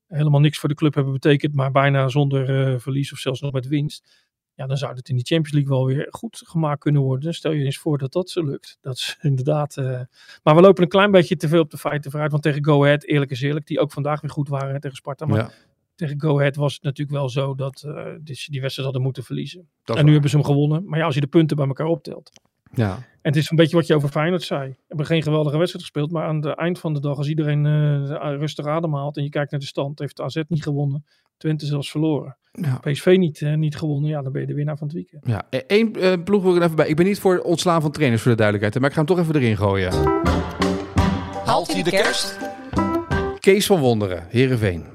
[0.08, 3.68] helemaal niks voor de club hebben betekend, maar bijna zonder verlies of zelfs nog met
[3.68, 4.26] winst.
[4.56, 7.34] Ja, dan zou het in die Champions League wel weer goed gemaakt kunnen worden.
[7.34, 8.78] Stel je eens voor dat dat zo lukt.
[8.82, 9.78] Dat is inderdaad.
[9.78, 10.02] eh,
[10.44, 12.32] Maar we lopen een klein beetje te veel op de feiten vooruit.
[12.32, 15.26] Want tegen Go Ahead, eerlijk is eerlijk, die ook vandaag weer goed waren tegen Sparta.
[15.26, 15.52] Maar ja.
[15.96, 19.24] tegen Go Ahead was het natuurlijk wel zo dat eh, die, die wedstrijd hadden moeten
[19.24, 19.60] verliezen.
[19.60, 20.12] en nu waar.
[20.12, 20.86] hebben ze hem gewonnen.
[20.86, 22.32] Maar ja, als je de punten bij elkaar optelt.
[22.76, 22.94] Ja.
[22.96, 24.70] En het is een beetje wat je over Feyenoord zei.
[24.70, 27.66] We hebben geen geweldige wedstrijd gespeeld, maar aan het eind van de dag, als iedereen
[27.66, 31.06] eh, rustig ademhaalt en je kijkt naar de stand, heeft AZ niet gewonnen,
[31.38, 32.38] Twente zelfs verloren.
[32.52, 32.78] Ja.
[32.78, 35.24] PSV niet, eh, niet gewonnen, ja, dan ben je de winnaar van het weekend.
[35.28, 36.88] Ja, Eén eh, ploeg wil ik er even bij.
[36.88, 38.82] Ik ben niet voor het ontslaan van trainers, voor de duidelijkheid.
[38.82, 39.94] Maar ik ga hem toch even erin gooien.
[41.46, 42.38] Haalt hij de kerst?
[43.40, 44.95] Kees van Wonderen, Heerenveen.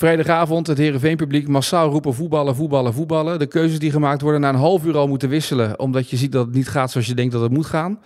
[0.00, 3.38] Vrijdagavond, het Heerenveen-publiek massaal roepen voetballen, voetballen, voetballen.
[3.38, 5.78] De keuzes die gemaakt worden na een half uur al moeten wisselen...
[5.78, 8.00] omdat je ziet dat het niet gaat zoals je denkt dat het moet gaan.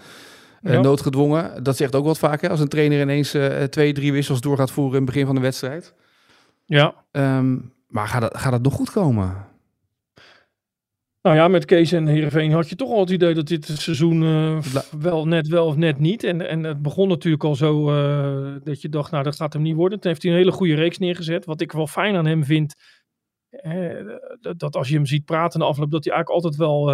[0.63, 0.81] Eh, Ja.
[0.81, 4.41] noodgedwongen, dat zegt ook wat vaak hè, als een trainer ineens eh, twee, drie wissels
[4.41, 4.93] door gaat voeren...
[4.93, 5.95] in het begin van de wedstrijd.
[6.65, 7.57] Ja, Ehm,
[7.89, 9.35] maar gaat dat, gaat dat nog goed komen?
[11.25, 14.23] Nou ja, met Kees en Heerenveen had je toch al het idee dat dit seizoen
[14.23, 14.59] eh,
[14.99, 16.25] wel net wel of net niet.
[16.25, 19.63] En, en het begon natuurlijk al zo eh, dat je dacht, nou dat gaat hem
[19.63, 20.01] niet worden.
[20.01, 21.45] Toen heeft hij een hele goede reeks neergezet.
[21.45, 22.75] Wat ik wel fijn aan hem vind,
[23.51, 24.07] eh,
[24.41, 26.85] dat, dat als je hem ziet praten in de afloop, dat hij eigenlijk altijd wel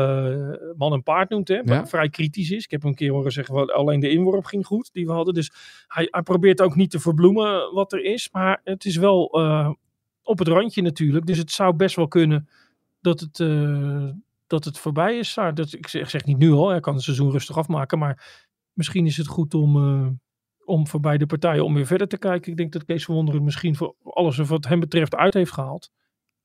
[0.76, 1.48] man en paard noemt.
[1.48, 1.60] Hè?
[1.64, 1.86] Ja.
[1.86, 2.64] Vrij kritisch is.
[2.64, 5.34] Ik heb hem een keer horen zeggen, alleen de inworp ging goed die we hadden.
[5.34, 5.52] Dus
[5.86, 8.28] hij, hij probeert ook niet te verbloemen wat er is.
[8.32, 9.24] Maar het is wel
[10.22, 11.26] op het randje natuurlijk.
[11.26, 12.48] Dus het zou best wel kunnen
[13.00, 14.08] dat het, eh,
[14.46, 15.34] dat het voorbij is.
[15.54, 17.98] Dat, ik zeg, zeg niet nu al, hij kan het seizoen rustig afmaken.
[17.98, 20.08] Maar misschien is het goed om, eh,
[20.64, 22.50] om voor beide partijen om weer verder te kijken.
[22.50, 25.90] Ik denk dat Kees van Wonderen misschien voor alles wat hem betreft uit heeft gehaald.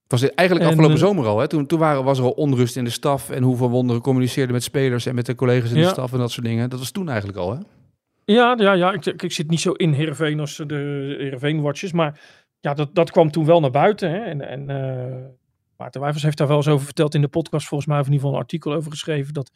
[0.08, 1.40] Het was eigenlijk En, afgelopen eh, zomer al.
[1.40, 1.48] Hè?
[1.48, 3.30] Toen, toen waren, was er al onrust in de staf.
[3.30, 6.20] En hoe Van Wonderen communiceerde met spelers en met de collega's in de staf en
[6.20, 6.70] dat soort dingen.
[6.70, 7.54] Dat was toen eigenlijk al.
[7.54, 7.60] Hè?
[8.26, 11.92] Ja, ja, ja ik, ik, zit niet zo in Heerenveen als de Heerenveen-watchers.
[11.92, 12.22] Maar
[12.60, 14.10] ja, dat, dat kwam toen wel naar buiten.
[14.12, 14.18] Hè?
[14.18, 14.70] En, en
[15.78, 17.68] Maarten Wijvers heeft daar wel eens over verteld in de podcast.
[17.68, 19.34] Volgens mij heeft in ieder geval een artikel over geschreven.
[19.34, 19.52] Dat,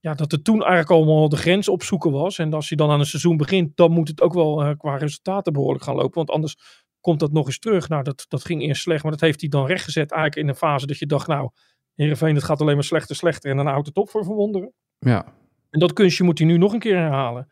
[0.00, 2.38] ja, dat er toen eigenlijk allemaal de grens opzoeken was.
[2.38, 4.96] En als je dan aan een seizoen begint, dan moet het ook wel eh, qua
[4.96, 6.14] resultaten behoorlijk gaan lopen.
[6.14, 6.56] Want anders
[7.00, 7.88] komt dat nog eens terug.
[7.88, 9.02] Nou, dat, dat ging eerst slecht.
[9.02, 11.50] Maar dat heeft hij dan rechtgezet eigenlijk in een fase dat je dacht, nou,
[11.94, 13.50] Heerenveen, het gaat alleen maar slechter, slechter.
[13.50, 14.72] En dan houdt het op voor Verwonderen.
[14.98, 15.26] Ja.
[15.70, 17.48] En dat kunstje moet hij nu nog een keer herhalen.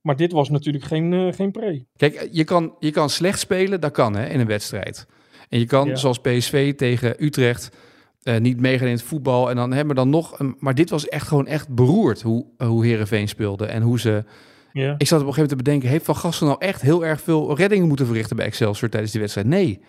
[0.00, 1.86] Maar dit was natuurlijk geen, eh, geen pre.
[1.96, 5.06] Kijk, je kan, je kan slecht spelen, dat kan hè, in een wedstrijd.
[5.50, 5.96] En je kan, Ja.
[5.96, 7.70] zoals PSV tegen Utrecht,
[8.22, 9.50] eh, niet meegaan in het voetbal.
[9.50, 10.38] En dan hebben we dan nog...
[10.38, 13.66] Een, maar dit was echt gewoon echt beroerd hoe, hoe Heerenveen speelde.
[13.66, 14.24] En hoe ze...
[14.72, 14.94] Ja.
[14.98, 15.88] Ik zat op een gegeven moment te bedenken...
[15.88, 19.20] heeft Van Gasten nou echt heel erg veel reddingen moeten verrichten bij Excelsior tijdens die
[19.20, 19.46] wedstrijd?
[19.48, 19.80] Nee.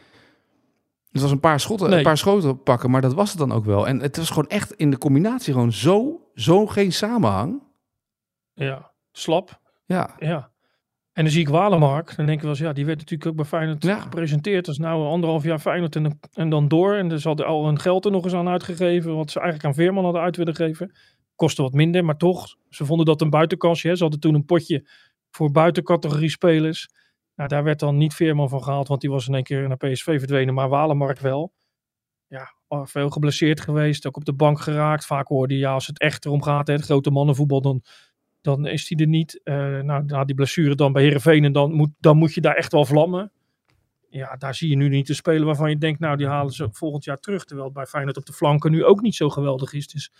[1.12, 1.98] Het was een paar schotten, Nee.
[1.98, 3.88] een paar schoten pakken, maar dat was het dan ook wel.
[3.88, 7.62] En het was gewoon echt in de combinatie gewoon zo, zo geen samenhang.
[8.54, 9.60] ja, slap.
[9.86, 10.51] Ja, Ja.
[11.14, 12.16] En dan zie ik Walemark.
[12.16, 14.00] Dan denk ik wel eens, ja, die werd natuurlijk ook bij Feyenoord Ja.
[14.00, 14.68] gepresenteerd.
[14.68, 16.96] als nou anderhalf jaar Feyenoord en, dan- en dan door.
[16.96, 19.16] En dus hadden al hun geld er nog eens aan uitgegeven.
[19.16, 20.92] Wat ze eigenlijk aan Veerman hadden uit willen geven.
[21.36, 22.56] Kostte wat minder, maar toch.
[22.70, 23.88] Ze vonden dat een buitenkansje.
[23.88, 23.96] Hè.
[23.96, 24.88] Ze hadden toen een potje
[25.32, 26.90] voor buitencategorie spelers.
[27.36, 28.88] Nou, daar werd dan niet Veerman van gehaald.
[28.88, 30.54] Want die was in één keer naar PSV verdwenen.
[30.54, 31.54] Maar Walemark wel.
[32.28, 34.08] Ja, veel geblesseerd geweest.
[34.08, 35.06] Ook op de bank geraakt.
[35.06, 36.68] Vaak hoorde je, ja, als het echt erom gaat.
[36.68, 37.82] Hè, het grote mannenvoetbal, dan
[38.42, 39.42] dan is hij er niet.
[39.44, 42.56] Eh, nou, na die blessure dan bij Herenveen en dan moet, dan moet je daar
[42.56, 43.32] echt wel vlammen.
[44.10, 46.68] Ja, daar zie je nu niet te spelen waarvan je denkt, nou, die halen ze
[46.72, 47.46] volgend jaar terug.
[47.46, 49.88] Terwijl het bij Feyenoord op de flanken nu ook niet zo geweldig is.
[49.88, 50.12] Dus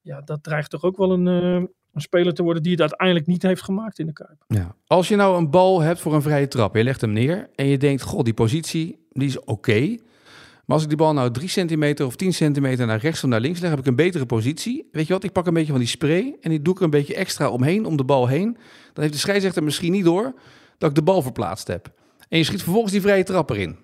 [0.00, 3.26] ja, dat dreigt toch ook wel een, eh, een speler te worden die het uiteindelijk
[3.26, 4.44] niet heeft gemaakt in de Kuip.
[4.46, 4.74] Ja.
[4.86, 7.66] Als je nou een bal hebt voor een vrije trap, je legt hem neer en
[7.66, 9.96] je denkt, god, die positie, die is oké.
[10.66, 13.40] Maar als ik die bal nou 3 centimeter of 10 centimeter naar rechts of naar
[13.40, 14.88] links leg, heb ik een betere positie.
[14.92, 16.84] Weet je wat, ik pak een beetje van die spray en die doe ik er
[16.84, 18.52] een beetje extra omheen, om de bal heen.
[18.92, 20.34] Dan heeft de scheidsrechter misschien niet door
[20.78, 21.92] dat ik de bal verplaatst heb.
[22.28, 23.76] En je schiet vervolgens die vrije trap erin.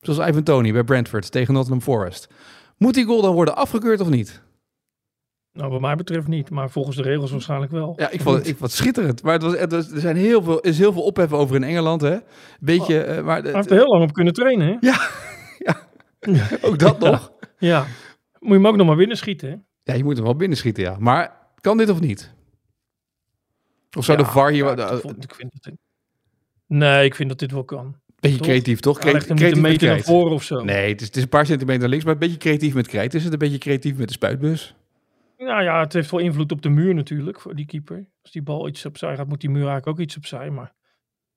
[0.00, 2.28] Zoals Ivan Tony bij Brentford tegen Nottingham Forest.
[2.76, 4.42] Moet die goal dan worden afgekeurd of niet?
[5.52, 7.94] Nou, wat mij betreft niet, maar volgens de regels waarschijnlijk wel.
[7.96, 9.22] Ja, ik vond het, ik vond het schitterend.
[9.22, 11.64] Maar het was, het was- er zijn heel veel, is heel veel ophef over in
[11.64, 12.16] Engeland, hè?
[12.60, 14.76] Beetje, eh, maar Hij heeft er heel lang op kunnen trainen, hè?
[16.66, 17.32] ook dat nog.
[17.58, 17.86] Ja.
[18.38, 19.56] Moet je hem ook nog maar binnen schieten, hè?
[19.82, 20.96] Ja, je moet hem wel binnenschieten, ja.
[20.98, 22.34] Maar kan dit of niet?
[23.96, 25.78] Of zou de VAR hier ja, ik vond- ik vind dat dit-
[26.66, 27.96] Nee, ik vind dat dit wel kan.
[28.20, 28.46] beetje toch?
[28.46, 28.98] creatief, toch?
[28.98, 30.64] Creatief een met meter naar voren of zo.
[30.64, 32.86] Nee, het is, het is een paar centimeter naar links, maar een beetje creatief met
[32.86, 33.14] krijt.
[33.14, 34.74] Is het een beetje creatief met de spuitbus?
[35.38, 38.08] Nou ja, het heeft wel invloed op de muur natuurlijk, voor die keeper.
[38.22, 40.50] Als die bal iets opzij gaat, moet die muur eigenlijk ook iets opzij.
[40.50, 40.74] Maar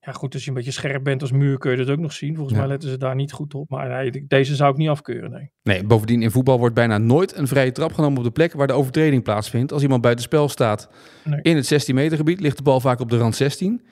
[0.04, 2.12] ja, goed, als je een beetje scherp bent als muur kun je dat ook nog
[2.12, 2.34] zien.
[2.34, 2.60] Volgens Ja.
[2.62, 3.70] mij letten ze daar niet goed op.
[3.70, 5.50] Maar nee, deze zou ik niet afkeuren, nee.
[5.62, 8.66] Nee, bovendien in voetbal wordt bijna nooit een vrije trap genomen op de plek waar
[8.66, 9.72] de overtreding plaatsvindt.
[9.72, 10.88] Als iemand buiten spel staat
[11.24, 11.40] Nee.
[11.42, 13.82] in het 16 meter gebied, ligt de bal vaak op de rand 16.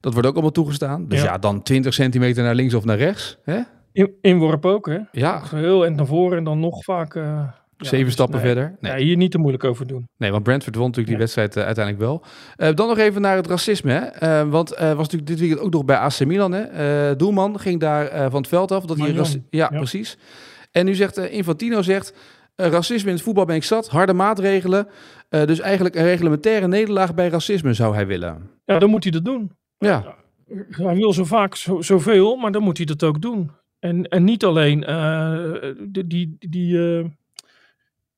[0.00, 1.08] Dat wordt ook allemaal toegestaan.
[1.08, 1.38] Dus ja, Ja.
[1.38, 3.38] dan 20 centimeter naar links of naar rechts.
[3.42, 3.60] Hè?
[3.92, 4.98] In, inworp ook, hè?
[5.12, 7.14] Ja, Heel en naar voren en dan nog vaak...
[7.14, 7.48] eh,
[7.86, 8.46] zeven dus stappen nee.
[8.46, 8.76] verder.
[8.80, 8.92] Nee.
[8.92, 10.08] Nee, hier niet te moeilijk over doen.
[10.16, 12.24] Nee, want Brentford won natuurlijk die wedstrijd eh, uiteindelijk wel.
[12.56, 13.92] Eh, dan nog even naar het racisme.
[13.92, 13.98] Hè?
[13.98, 16.52] Eh, want was natuurlijk dit weekend ook nog bij AC Milan.
[16.52, 17.16] Hè?
[17.16, 18.84] Doelman ging daar van het veld af.
[18.84, 19.68] Dat hij ja, ja.
[19.68, 20.18] precies.
[20.70, 22.14] En nu zegt Infantino zegt...
[22.60, 23.88] Racisme in het voetbal ben ik zat.
[23.88, 24.88] Harde maatregelen.
[25.28, 28.50] Dus eigenlijk een reglementaire nederlaag bij racisme zou hij willen.
[28.64, 29.50] Ja, dan moet hij dat doen.
[29.78, 30.14] Ja.
[30.70, 33.50] Hij wil zo vaak zo, zoveel, maar dan moet hij dat ook doen.
[33.78, 34.80] En, en niet alleen
[35.90, 36.78] die, die, die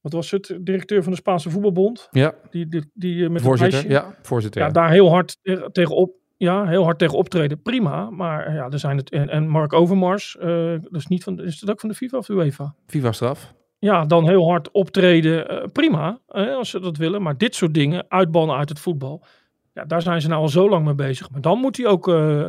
[0.01, 2.09] wat was het, directeur van de Spaanse voetbalbond.
[2.11, 2.35] Ja.
[2.51, 4.61] Die, die, die met voorzitter, ja, voorzitter.
[4.61, 5.39] Ja, ja, daar heel hard
[5.73, 7.63] tegen op, ja, heel hard tegen optreden.
[7.63, 10.45] Prima, maar ja, er zijn het en, en Mark Overmars, uh,
[10.81, 12.75] dat is niet van, is dat ook van de FIFA of de UEFA?
[12.87, 13.55] FIFA straf.
[13.79, 15.53] Ja, dan heel hard optreden.
[15.53, 17.23] Uh, prima, uh, als ze dat willen.
[17.23, 19.25] Maar dit soort dingen, uitbannen uit het voetbal.
[19.73, 21.31] Ja, daar zijn ze nou al zo lang mee bezig.
[21.31, 22.07] Maar dan moet hij ook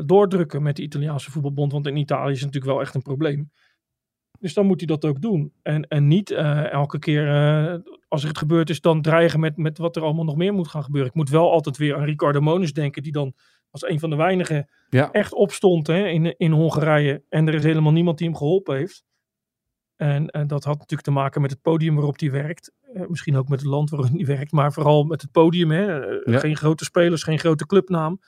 [0.08, 1.72] doordrukken met de Italiaanse voetbalbond.
[1.72, 3.52] Want in Italië is het natuurlijk wel echt een probleem.
[4.42, 5.54] Dus dan moet hij dat ook doen.
[5.62, 6.32] En, en niet
[6.72, 7.28] elke keer
[8.08, 10.68] als er het gebeurd is, dan dreigen met, met wat er allemaal nog meer moet
[10.68, 11.10] gaan gebeuren.
[11.10, 13.34] Ik moet wel altijd weer aan Ricardo Monis denken, die dan
[13.70, 15.12] als een van de weinigen ja.
[15.12, 17.24] echt opstond hè, in, in Hongarije.
[17.30, 19.04] En er is helemaal niemand die hem geholpen heeft.
[19.96, 22.72] En, en dat had natuurlijk te maken met het podium waarop hij werkt.
[22.94, 25.72] Eh, misschien ook met het land waarop hij werkt, maar vooral met het podium.
[25.72, 25.86] Hè.
[25.86, 26.40] Ja.
[26.40, 28.20] Geen grote spelers, geen grote clubnaam.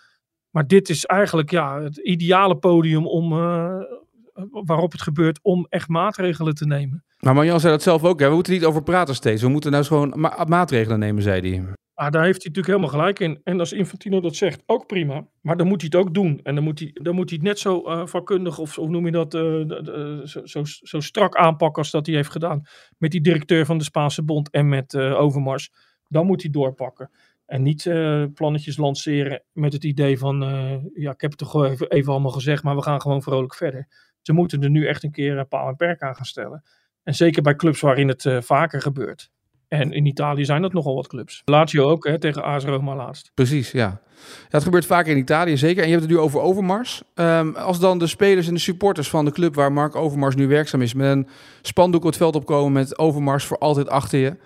[0.49, 3.81] Maar dit is eigenlijk ja, het ideale podium om, uh,
[4.49, 7.03] waarop het gebeurt om echt maatregelen te nemen.
[7.19, 8.19] Maar Marjan zei dat zelf ook.
[8.19, 8.27] Hè?
[8.27, 9.41] We moeten niet over praten steeds.
[9.41, 11.73] We moeten nou gewoon ma maatregelen nemen, zei hij.
[11.93, 13.41] Ah, daar heeft hij natuurlijk helemaal gelijk in.
[13.43, 15.27] En als Infantino dat zegt, ook prima.
[15.41, 16.39] Maar dan moet hij het ook doen.
[16.43, 19.05] En dan moet hij, dan moet hij het net zo uh, vakkundig, of hoe noem
[19.05, 22.61] je dat, uh, zo, zo, zo, strak aanpakken als dat hij heeft gedaan.
[22.97, 25.71] Met die directeur van de Spaanse Bond en met uh, Overmars.
[26.07, 27.11] Dan moet hij doorpakken.
[27.45, 27.83] En niet
[28.33, 30.39] plannetjes lanceren met het idee van,
[30.93, 33.87] ja, ik heb het toch even, even allemaal gezegd, maar we gaan gewoon vrolijk verder.
[34.23, 36.63] Ze moeten er nu echt een keer een paal en perk aan gaan stellen.
[37.03, 39.31] En zeker bij clubs waarin het vaker gebeurt.
[39.67, 41.41] En in Italië zijn dat nogal wat clubs.
[41.45, 43.31] Lazio ook, hè, tegen AS Roma laatst.
[43.33, 43.79] Precies, ja.
[43.79, 44.01] ja.
[44.49, 45.81] Het gebeurt vaker in Italië, zeker.
[45.81, 47.03] En je hebt het nu over Overmars.
[47.15, 50.47] Um, als dan de spelers en de supporters van de club waar Mark Overmars nu
[50.47, 50.93] werkzaam is...
[50.93, 51.27] met een
[51.61, 54.37] spandoek op het veld opkomen met Overmars voor altijd achter je...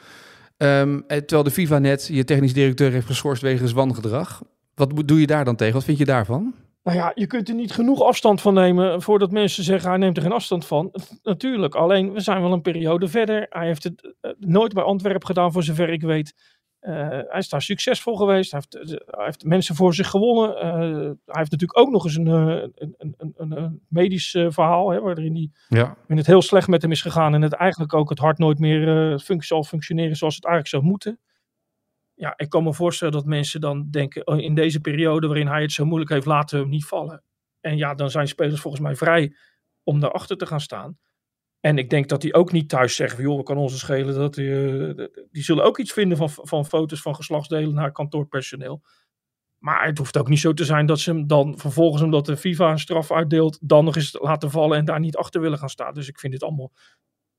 [0.57, 4.43] Um, terwijl de FIFA net je technisch directeur heeft geschorst wegens wangedrag.
[4.75, 5.73] Wat doe je daar dan tegen?
[5.73, 6.53] Wat vind je daarvan?
[6.87, 10.17] Nou ja, je kunt er niet genoeg afstand van nemen voordat mensen zeggen hij neemt
[10.17, 10.93] er geen afstand van.
[11.23, 13.45] Natuurlijk, alleen we zijn wel een periode verder.
[13.49, 16.33] Hij heeft het uh, nooit bij Antwerpen gedaan voor zover ik weet.
[16.81, 18.51] Uh, hij is daar succesvol geweest.
[18.51, 20.53] Hij heeft, hij heeft mensen voor zich gewonnen.
[21.25, 24.89] hij heeft natuurlijk ook nog eens een, een, een, een, een medisch verhaal.
[24.89, 25.97] Hè, waarin ja.
[26.07, 27.33] het heel slecht met hem is gegaan.
[27.33, 31.19] En het eigenlijk ook het hart nooit meer zal functioneren zoals het eigenlijk zou moeten
[32.17, 35.61] ja, ik kan me voorstellen dat mensen dan denken, oh, in deze periode waarin hij
[35.61, 37.23] het zo moeilijk heeft, laten we hem niet vallen.
[37.59, 39.35] En ja, dan zijn spelers volgens mij vrij
[39.83, 40.97] om daarachter te gaan staan.
[41.59, 44.15] En ik denk dat die ook niet thuis zeggen, joh, we kan ons schelen.
[44.15, 48.81] Dat die, uh, die zullen ook iets vinden van, van foto's van geslachtsdelen naar kantoorpersoneel.
[49.57, 52.37] Maar het hoeft ook niet zo te zijn dat ze hem dan vervolgens, omdat de
[52.37, 55.69] FIFA een straf uitdeelt, dan nog eens laten vallen en daar niet achter willen gaan
[55.69, 55.93] staan.
[55.93, 56.71] Dus ik vind dit allemaal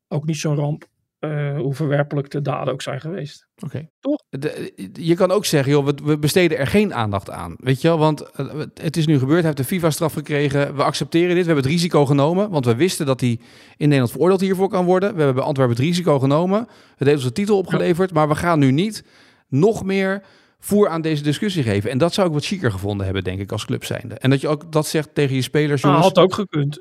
[0.09, 0.87] ook niet zo'n ramp.
[1.21, 3.49] Uh, hoe verwerpelijk de daden ook zijn geweest.
[3.57, 3.65] Oké.
[3.65, 3.91] Okay.
[4.01, 4.23] Toch?
[4.29, 7.57] De, je kan ook zeggen, joh, we, besteden er geen aandacht aan.
[7.59, 9.39] Weet je wel, want uh, het is nu gebeurd.
[9.39, 10.77] Hij heeft de FIFA-straf gekregen.
[10.77, 11.39] We accepteren dit.
[11.39, 12.51] We hebben het risico genomen.
[12.51, 13.41] Want we wisten dat hij
[13.77, 15.11] in Nederland veroordeeld hiervoor kan worden.
[15.11, 16.69] We hebben bij Antwerpen het risico genomen.
[16.97, 18.09] Het heeft ons de titel opgeleverd.
[18.09, 18.15] Ja.
[18.15, 19.05] Maar we gaan nu niet
[19.49, 20.23] nog meer
[20.59, 21.91] voer aan deze discussie geven.
[21.91, 24.15] En dat zou ik wat chiquer gevonden hebben, denk ik, als club zijnde.
[24.15, 26.01] En dat je ook dat zegt tegen je spelers, jongens.
[26.01, 26.79] Ah, had ook gekund.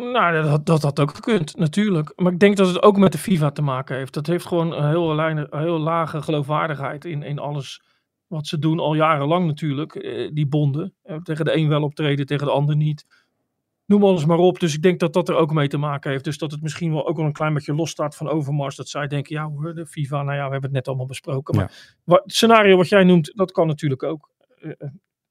[0.00, 2.12] Nou, dat, dat had ook gekund, natuurlijk.
[2.16, 4.14] Maar ik denk dat het ook met de FIFA te maken heeft.
[4.14, 7.82] Dat heeft gewoon een heel, lijne, heel lage geloofwaardigheid in, in alles
[8.26, 10.94] wat ze doen, al jarenlang natuurlijk, eh, die bonden.
[11.02, 13.06] Eh, tegen de een wel optreden, tegen de ander niet.
[13.86, 14.60] Noem alles maar op.
[14.60, 16.24] Dus ik denk dat dat er ook mee te maken heeft.
[16.24, 18.76] Dus dat het misschien wel ook wel een klein beetje losstaat van Overmars.
[18.76, 21.56] Dat zij denken, ja hoor, de FIFA, nou ja, we hebben het net allemaal besproken.
[21.56, 21.94] Maar Ja.
[22.04, 24.30] wat, het scenario wat jij noemt, dat kan natuurlijk ook.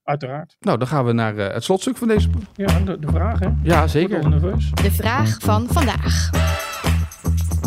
[0.10, 0.56] Uiteraard.
[0.60, 2.30] Nou, dan gaan we naar eh, het slotstuk van deze...
[2.56, 3.48] Ja, de, de vraag hè.
[3.64, 4.30] Ja, zeker.
[4.30, 4.72] nerveus.
[4.72, 6.30] De vraag van vandaag.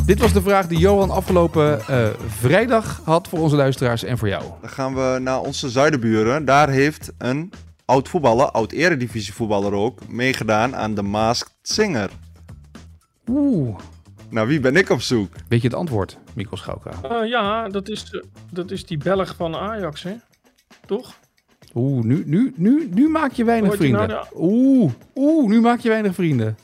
[0.07, 4.29] Dit was de vraag die Johan afgelopen eh, vrijdag had voor onze luisteraars en voor
[4.29, 4.43] jou.
[4.61, 6.45] Dan gaan we naar onze zuidenburen.
[6.45, 7.53] Daar heeft een
[7.85, 12.11] oud voetballer, oud eredivisie voetballer ook, meegedaan aan de Masked Singer.
[13.27, 13.79] Oeh.
[14.29, 15.35] Nou, wie ben ik op zoek?
[15.49, 16.91] Weet je het antwoord, Mikkel Schauka?
[17.03, 20.15] Eh, ja, dat is, dat is die Belg van Ajax, hè?
[20.87, 21.21] Toch?
[21.75, 24.09] Oeh, nu, nu, nu, nu maak je weinig Hoort vrienden.
[24.09, 26.57] nou Oeh, oeh, nu maak je weinig vrienden.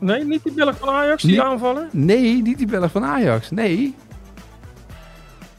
[0.00, 1.88] Nee, niet die Belg van Ajax, die aanvaller.
[1.92, 3.50] Nee, niet die Belg van Ajax.
[3.50, 3.94] Nee.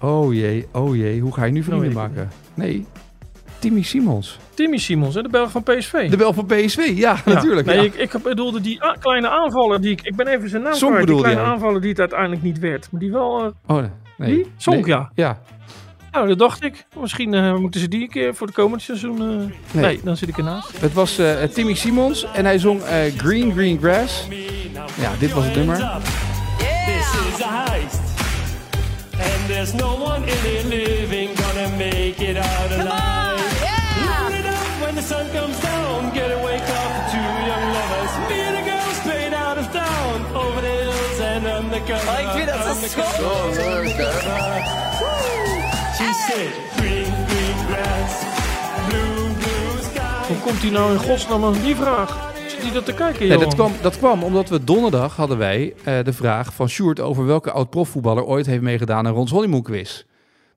[0.01, 1.21] Oh jee, oh jee.
[1.21, 2.29] Hoe ga je nu vrienden Nou, ik maken?
[2.53, 2.85] Nee.
[3.59, 4.39] Timmy Simons.
[4.53, 6.09] Timmy Simons, hè, de Belg van PSV.
[6.09, 7.67] De Belg van PSV, ja, Ja, natuurlijk.
[7.67, 7.81] Nee, ja.
[7.83, 10.01] ik, ik bedoelde die kleine aanvaller die ik...
[10.01, 11.07] Ik ben even zijn naam kwijt.
[11.07, 12.87] Die kleine aanvaller die het uiteindelijk niet werd.
[12.91, 13.43] Maar die wel...
[13.43, 13.83] eh, Oh,
[14.17, 14.45] nee.
[14.57, 14.85] Sonk, Nee.
[14.85, 15.11] ja.
[15.13, 15.39] Ja.
[16.11, 16.85] Nou, dat dacht ik.
[16.99, 19.21] Misschien eh, moeten ze die een keer voor het komende seizoen...
[19.21, 19.83] eh, Nee.
[19.85, 19.99] nee.
[20.03, 20.81] dan zit ik ernaast.
[20.81, 24.27] Het was eh, Timmy Simons en hij zong eh, Green Green Grass.
[25.01, 25.77] Ja, dit was het nummer.
[26.57, 27.99] This is a heist.
[29.11, 33.43] And there's no one in it living gonna make it out alive.
[34.05, 36.11] Light it up when the sun comes down.
[36.13, 38.11] Get a wake up for two young lovers.
[38.29, 40.35] Me and the girl straight out of town.
[40.35, 42.09] Over the hills and undercover.
[42.09, 42.79] Oh, ik vind dat
[43.15, 44.86] zo
[50.27, 52.33] Hoe komt hij nou in godsnaam aan die vraag?
[52.47, 53.41] Zit hij dat te kijken, Ja, joh?
[53.43, 57.25] dat, kwam, dat kwam omdat we donderdag hadden wij eh, de vraag van Sjoerd over
[57.25, 60.03] welke oud-profvoetballer ooit heeft meegedaan aan Rons Honeymoon quiz.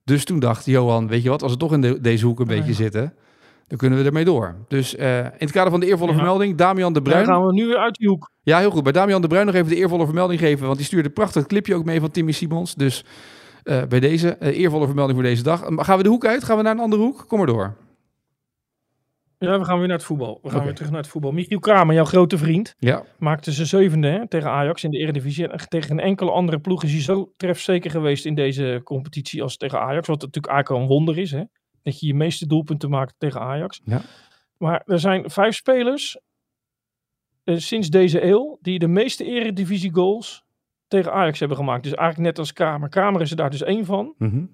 [0.04, 2.46] Dus toen dacht Johan, weet je wat, als we toch in de- deze hoek een
[2.46, 3.14] beetje zitten,
[3.66, 4.54] dan kunnen we ermee door.
[4.68, 6.16] Dus eh, in het kader van de eervolle Ja.
[6.16, 7.24] vermelding, Damian de Bruin.
[7.26, 8.30] gaan we nu weer uit die hoek.
[8.42, 8.82] Ja, heel goed.
[8.82, 11.46] Bij Damian de Bruin nog even de eervolle vermelding geven, want die stuurde een prachtig
[11.46, 12.74] clipje ook mee van Timmy Simons.
[12.74, 13.04] Dus
[13.70, 15.60] eh, bij deze eh, eervolle vermelding voor deze dag.
[15.76, 16.44] Gaan we de hoek uit?
[16.44, 17.24] Gaan we naar een andere hoek?
[17.28, 17.76] Kom maar door.
[19.38, 20.38] Ja, we gaan weer naar het voetbal.
[20.42, 21.32] We gaan weer terug naar het voetbal.
[21.32, 25.48] Michiel Kramer, jouw grote vriend, Ja, maakte zijn zevende hè, tegen Ajax in de Eredivisie.
[25.48, 29.56] En tegen geen enkele andere ploeg is hij zo trefzeker geweest in deze competitie als
[29.56, 30.06] tegen Ajax.
[30.06, 31.42] Wat natuurlijk eigenlijk al een wonder is, hè?
[31.82, 33.80] Dat je je meeste doelpunten maakt tegen Ajax.
[33.84, 34.02] Ja.
[34.56, 36.18] Maar er zijn vijf spelers
[37.44, 40.44] eh, sinds deze eeuw die de meeste Eredivisie goals
[40.90, 41.82] tegen Ajax hebben gemaakt.
[41.82, 42.88] Dus eigenlijk net als Kramer.
[42.88, 44.14] Kramer is er daar dus één van.
[44.18, 44.44] Mhm.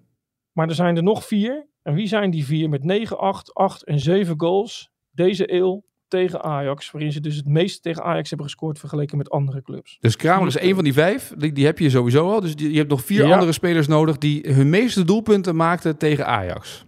[0.53, 1.67] Maar er zijn er nog vier.
[1.83, 6.43] En wie zijn die vier met 9, 8, 8 en 7 goals deze eeuw tegen
[6.43, 6.91] Ajax?
[6.91, 9.97] Waarin ze dus het meeste tegen Ajax hebben gescoord vergeleken met andere clubs.
[10.01, 11.33] Dus Kramer is één van die vijf.
[11.37, 12.41] Die, die heb je sowieso al.
[12.41, 13.33] Dus die, je hebt nog vier Ja.
[13.33, 16.85] andere spelers nodig die hun meeste doelpunten maakten tegen Ajax.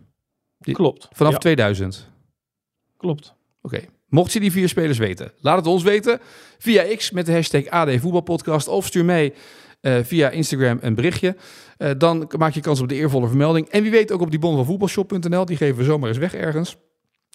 [0.59, 1.09] Die- Klopt.
[1.13, 2.11] Vanaf Ja, 2000.
[2.97, 3.35] klopt.
[3.63, 3.81] Oké.
[4.09, 6.21] Mocht je die vier spelers weten, laat het ons weten
[6.59, 9.35] via X met de hashtag AD Voetbalpodcast of stuur mij
[9.81, 11.37] eh, via Instagram een berichtje.
[11.77, 13.69] Eh, dan maak je kans op de eervolle vermelding.
[13.69, 15.45] En wie weet ook op die bon van voetbalshop.nl.
[15.45, 16.77] Die geven we zomaar eens weg ergens.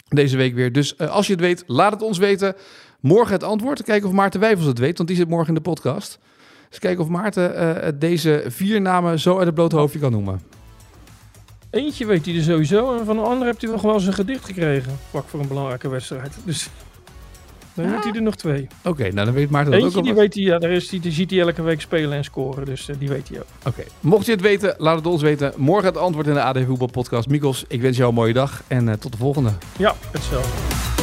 [0.08, 0.72] Deze week weer.
[0.72, 2.56] Dus eh, als je het weet, laat het ons weten.
[3.00, 3.84] Morgen het antwoord.
[3.84, 6.20] Kijken of Maarten Wijfels het weet, want die zit morgen in de podcast.
[6.70, 10.63] Dus kijken of Maarten deze vier namen zo uit het blote hoofdje kan noemen.
[11.74, 12.98] Eentje weet hij er sowieso.
[12.98, 15.00] En van een ander heeft hij nog wel eens een gedicht gekregen.
[15.10, 16.34] Vlak voor een belangrijke wedstrijd.
[16.46, 16.70] Dus
[17.74, 18.68] dan weet hij er nog twee.
[18.84, 20.20] Oké, nou dan weet Maarten dat Eentje ook die al.
[20.20, 22.66] weet hij, ja, daar is hij, die ziet hij elke week spelen en scoren.
[22.66, 23.46] Dus eh, die weet hij ook.
[23.68, 25.54] Oké, mocht je het weten, laat het ons weten.
[25.58, 27.28] Morgen het antwoord in de AD Voetbal Podcast.
[27.30, 29.50] Mikos, ik wens jou een mooie dag en eh, tot de volgende.
[29.78, 31.03] Ja, hetzelfde.